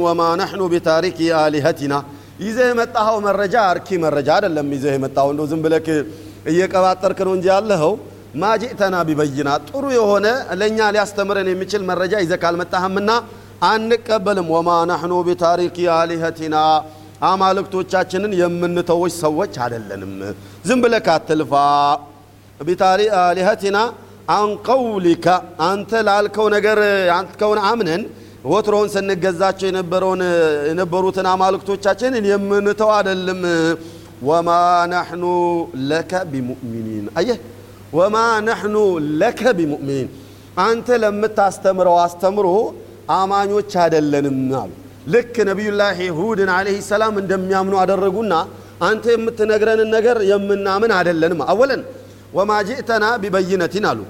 ወማ 0.04 0.22
ነሕኑ 0.40 0.62
ቢታሪኪ 0.72 1.18
አሊሀቲና 1.40 1.94
ይዘህ 2.40 2.66
የመጣኸው 2.70 3.16
መረጃ 3.26 3.54
አርኪ 3.70 3.88
መረጃ 4.02 4.28
አይደለም። 4.36 4.66
ይዘህ 4.74 4.92
የመጣኸው 4.96 5.30
እንደው 5.32 5.46
ዝም 5.52 5.60
ብለክ 5.64 5.86
እየቀባጠርክ 6.48 7.18
ነው 7.26 7.32
እንጂ 7.36 7.46
ያለኸው 7.52 7.92
ማ 8.34 8.50
ጅእተና 8.62 8.96
ቢበይና 9.08 9.50
ጥሩ 9.68 9.84
የሆነ 9.96 10.26
ለእኛ 10.60 10.78
ሊያስተምረን 10.94 11.48
የሚችል 11.52 11.82
መረጃ 11.90 12.14
ይዘህ 12.22 12.38
ካልመጣህምና 12.42 13.10
አንቀበልም። 13.68 14.48
ወማ 14.54 14.70
ነሕኑ 14.90 15.12
ቢታሪኪ 15.28 15.78
አሊሀቲና 15.96 16.56
አማልክቶቻችንን 17.28 18.32
የምንተዎች 18.40 19.12
ሰዎች 19.22 19.54
አይደለንም። 19.64 20.12
ዝም 20.68 20.80
ብለህ 20.84 21.00
ካትልፋ 21.06 21.52
ቢታሪ 22.60 23.00
አሊሀቲና 23.22 23.78
አን 24.34 24.50
ቀውሊካ 24.68 25.26
አንተ 25.66 25.90
ላልከው 26.08 26.46
ነገር 26.56 26.78
ያልከውን 27.10 27.60
አምነን 27.68 28.02
ወትሮውን 28.50 28.88
ስንገዛቸው 28.94 29.66
የነበሩትን 30.68 31.26
አማልክቶቻችንን 31.32 32.24
የምንተው 32.30 32.90
አይደለም። 32.96 33.40
ወማ 34.22 34.50
ነሕኑ 34.92 35.24
ለከ 35.90 36.12
ቢሙእሚኒን 36.30 37.06
አየህ፣ 37.18 37.38
ወማ 37.92 38.16
ነሕኑ 38.48 38.76
ለከ 39.20 39.42
ቢሙእሚኒን 39.58 40.08
አንተ 40.62 40.88
ለምታስተምረው 41.02 41.96
አስተምሮ 42.04 42.46
አማኞች 43.18 43.72
አይደለንም 43.82 44.38
አሉ። 44.60 44.70
ልክ 45.14 45.34
ነቢዩላህ 45.50 45.98
ሁድን 46.18 46.50
ዓለይሂ 46.56 46.78
ሰላም 46.90 47.14
እንደሚያምኑ 47.22 47.74
አደረጉና 47.82 48.34
አንተ 48.88 49.04
የምትነግረንን 49.14 49.88
ነገር 49.96 50.16
የምናምን 50.30 50.90
አይደለንም። 50.98 51.40
አወለን 51.52 51.82
ወማ 52.36 52.52
ጅእተና 52.68 53.04
ቢበይነቲን 53.22 53.86
አሉ 53.90 54.00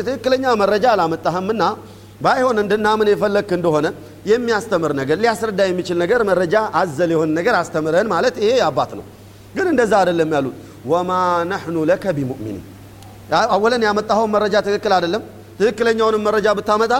ትክክለኛ 0.00 0.44
መረጃ 0.60 0.84
አላመጣህምና 0.92 1.62
ባይሆን 2.24 2.56
እንድናምን 2.62 3.08
የፈለግክ 3.12 3.50
እንደሆነ 3.56 3.86
የሚያስተምር 4.30 4.92
ነገር 5.00 5.16
ሊያስረዳ 5.22 5.60
የሚችል 5.68 5.96
ነገር 6.02 6.20
መረጃ 6.30 6.54
አዘል 6.80 7.10
የሆነ 7.14 7.30
ነገር 7.38 7.54
አስተምረን 7.58 8.08
ማለት 8.12 8.36
ይሄ 8.42 8.52
አባት 8.68 8.92
ነው። 8.98 9.04
ግን 9.54 9.66
እንደዛ 9.72 9.92
አይደለም 10.00 10.30
ያሉት። 10.36 10.56
ወማ 10.90 11.10
ነሕኑ 11.50 11.76
ለከ 11.90 12.04
ቢሙእሚኒን 12.16 12.64
አወለን 13.52 13.82
ያመጣኸውን 13.88 14.30
መረጃ 14.34 14.54
ትክክል 14.66 14.92
አይደለም። 14.96 15.22
ትክክለኛውንም 15.58 16.22
መረጃ 16.26 16.46
ብታመጣ 16.58 16.92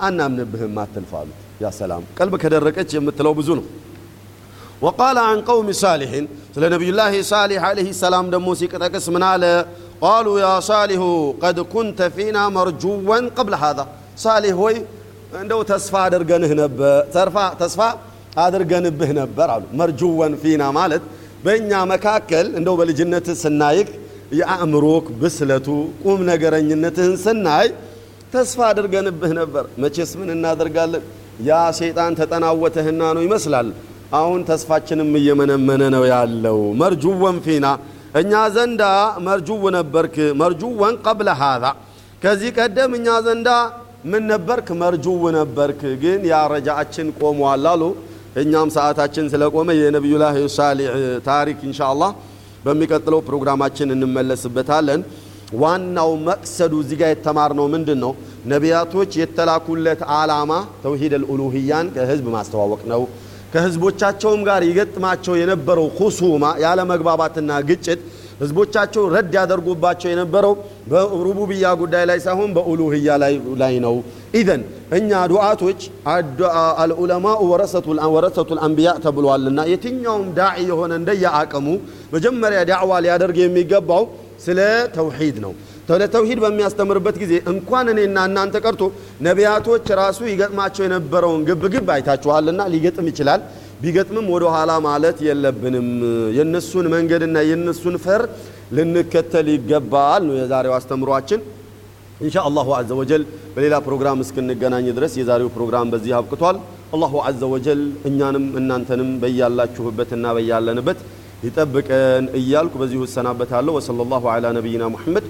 አናምንብህም 0.00 0.74
አትልፋ 0.82 1.12
አሉት። 1.20 1.38
ያ 1.62 1.70
ሰላም 1.78 2.02
ቀልብ 2.18 2.34
ከደረቀች 2.42 2.90
የምትለው 2.96 3.32
ብዙ 3.38 3.48
ነው። 3.58 3.64
ወቃለ 4.82 5.18
አን 5.26 5.40
ቀውሚ 5.48 5.70
ሳሊሒን 5.82 6.24
ስለ 6.54 6.64
ነቢዩላህ 6.74 7.14
ሳሊሕ 7.30 7.60
ዓለይሂ 7.68 7.88
ሰላም 8.02 8.26
ደግሞ 8.34 8.48
ሲጠቅስ 8.60 9.06
ምን 9.14 9.24
አለ? 9.30 9.44
ቃሉ 10.02 10.26
ያ 10.40 10.48
ሳሊሁ 10.68 11.02
ቀድ 11.42 11.58
ኩንተ 11.72 12.00
ፊና 12.16 12.38
መርጁወን 12.56 13.24
ቀብለ 13.36 13.54
ሃዛ 13.62 13.80
ሳሊህ 14.24 14.54
ሆይ 14.60 14.76
እንደው 15.40 15.60
ተስፋ 15.70 15.94
አድርገንህ 16.06 16.52
ነበር 16.62 16.96
ተስፋ 17.60 17.80
አድርገንብህ 18.44 19.10
ነበር 19.20 19.48
አሉ። 19.54 19.64
መርጁወን 19.80 20.32
ፊና 20.42 20.62
ማለት 20.78 21.02
በእኛ 21.44 21.70
መካከል 21.92 22.46
እንደው 22.58 22.74
በልጅነት 22.80 23.26
ስናይክ 23.42 23.88
የአእምሮክ 24.38 25.06
ብስለቱ 25.20 25.66
ቁም 26.02 26.20
ነገረኝነትህን 26.30 27.14
ስናይ 27.24 27.68
ተስፋ 28.32 28.58
አድርገንብህ 28.70 29.32
ነበር። 29.40 29.64
መቼስ 29.82 30.10
ምን 30.18 30.28
እናደርጋለን? 30.34 31.02
ያ 31.40 31.60
ሸይጣን 31.78 32.12
ተጠናወተህና 32.18 33.02
ነው 33.16 33.22
ይመስላል። 33.26 33.68
አሁን 34.18 34.40
ተስፋችንም 34.48 35.10
እየመነመነ 35.20 35.82
ነው 35.96 36.04
ያለው። 36.12 36.58
መርጁወን 36.80 37.36
ፊና 37.44 37.66
እኛ 38.20 38.32
ዘንዳ 38.56 38.82
መርጁው 39.26 39.62
ነበርክ። 39.78 40.16
መርጁወን 40.40 40.94
ቀብለ 41.04 41.28
ሃዛ 41.40 41.64
ከዚህ 42.22 42.50
ቀደም 42.58 42.92
እኛ 42.98 43.08
ዘንዳ 43.26 43.48
ምን 44.10 44.22
ነበርክ? 44.32 44.68
መርጁው 44.82 45.24
ነበርክ። 45.38 45.80
ግን 46.02 46.20
ያ 46.30 46.36
ረጃአችን 46.52 47.08
ቆሟል 47.20 47.66
አሉ። 47.72 47.82
እኛም 48.36 48.68
ሰዓታችን 48.74 49.24
ስለቆመ 49.32 49.68
የነቢዩላህ 49.78 50.36
ሳሊሕ 50.56 50.90
ታሪክ 51.26 51.58
ኢንሻአላህ 51.68 52.10
በሚቀጥለው 52.64 53.20
ፕሮግራማችን 53.28 53.94
እንመለስበታለን። 53.94 55.00
ዋናው 55.60 56.10
መቅሰዱ 56.28 56.72
እዚህ 56.82 56.96
ጋር 57.00 57.08
የተማርነው 57.12 57.66
ምንድን 57.72 57.98
ነው? 58.04 58.12
ነቢያቶች 58.52 59.10
የተላኩለት 59.20 60.02
ዓላማ 60.16 60.52
ተውሂድ 60.84 61.14
አልኡሉህያን 61.18 61.86
ከህዝብ 61.96 62.26
ማስተዋወቅ 62.34 62.82
ነው። 62.92 63.02
ከህዝቦቻቸውም 63.54 64.42
ጋር 64.48 64.62
ይገጥማቸው 64.68 65.34
የነበረው 65.40 65.86
ሁሱማ 65.98 66.44
ያለ 66.64 66.80
መግባባትና 66.92 67.52
ግጭት 67.70 68.00
ህዝቦቻቸው 68.42 69.02
ረድ 69.14 69.32
ያደርጉባቸው 69.38 70.08
የነበረው 70.12 70.54
በሩቡብያ 70.90 71.72
ጉዳይ 71.80 72.04
ላይ 72.10 72.18
ሳይሆን 72.26 72.50
በኡሉህያ 72.56 73.08
ላይ 73.62 73.74
ነው። 73.86 73.96
ኢዘን 74.34 74.62
እኛ 74.90 75.10
ዱዓቶች 75.32 75.80
አልዑለማኡ 76.82 77.40
ወረሰቱል 78.14 78.58
አንቢያ 78.66 78.92
ተብሏልና 79.04 79.60
የትኛውም 79.72 80.24
ዳዒ 80.38 80.58
የሆነ 80.70 80.92
እንደየ 81.00 81.24
አቅሙ 81.40 81.66
መጀመሪያ 82.14 82.60
ዳዕዋ 82.70 82.98
ሊያደርግ 83.04 83.36
የሚገባው 83.42 84.04
ስለ 84.46 84.58
ተውሂድ 84.96 85.36
ነው። 85.44 85.52
ስለ 85.88 86.04
ተውሂድ 86.14 86.38
በሚያስተምርበት 86.42 87.16
ጊዜ 87.22 87.32
እንኳን 87.52 87.86
እኔና 87.92 88.18
እናንተ 88.28 88.56
ቀርቶ 88.64 88.82
ነቢያቶች 89.26 89.86
ራሱ 90.00 90.18
ይገጥማቸው 90.30 90.82
የነበረውን 90.86 91.40
ግብግብ 91.48 91.88
አይታችኋልና 91.94 92.60
ሊገጥም 92.74 93.08
ይችላል። 93.10 93.40
ቢገጥምም 93.82 94.26
ወደ 94.34 94.44
ኋላ 94.54 94.70
ማለት 94.86 95.18
የለብንም። 95.26 95.88
የነሱን 96.38 96.86
መንገድና 96.94 97.38
የነሱን 97.50 97.96
ፈር 98.04 98.22
ልንከተል 98.76 99.46
ይገባል 99.54 100.22
ነው 100.28 100.36
የዛሬው 100.40 100.74
አስተምሯችን። 100.76 101.40
ኢንሻ 102.21 102.35
አላሁ 102.47 102.67
አዘ 102.77 102.91
ወጀል 102.99 103.23
በሌላ 103.55 103.75
ፕሮግራም 103.87 104.21
እስክንገናኝ 104.23 104.85
ድረስ 104.97 105.13
የዛሬው 105.19 105.49
ፕሮግራም 105.55 105.89
በዚህ 105.93 106.13
አብቅቷል። 106.19 106.57
አላሁ 106.95 107.13
አዘ 107.29 107.41
ወጀል 107.53 107.81
እኛንም 108.09 108.45
እናንተንም 108.59 109.09
በያላችሁበትና 109.21 110.25
በያለንበት 110.37 110.99
ይጠብቀን 111.47 112.25
እያልኩ 112.39 112.73
በዚሁ 112.81 113.01
እሰናበታለሁ። 113.07 113.73
ወሰለላሁ 113.79 114.23
ዐላ 114.33 114.53
ነቢይና 114.57 114.85
ሙሐመድ 114.95 115.27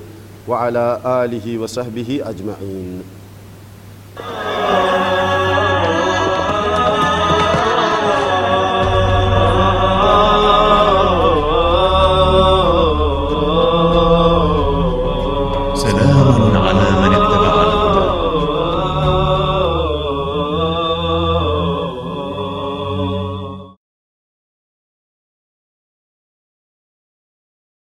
ወዐላ 0.52 0.78
አሊሂ 1.14 1.46
ወሰህቢሂ 1.64 2.10
አጅመዒን 2.30 2.90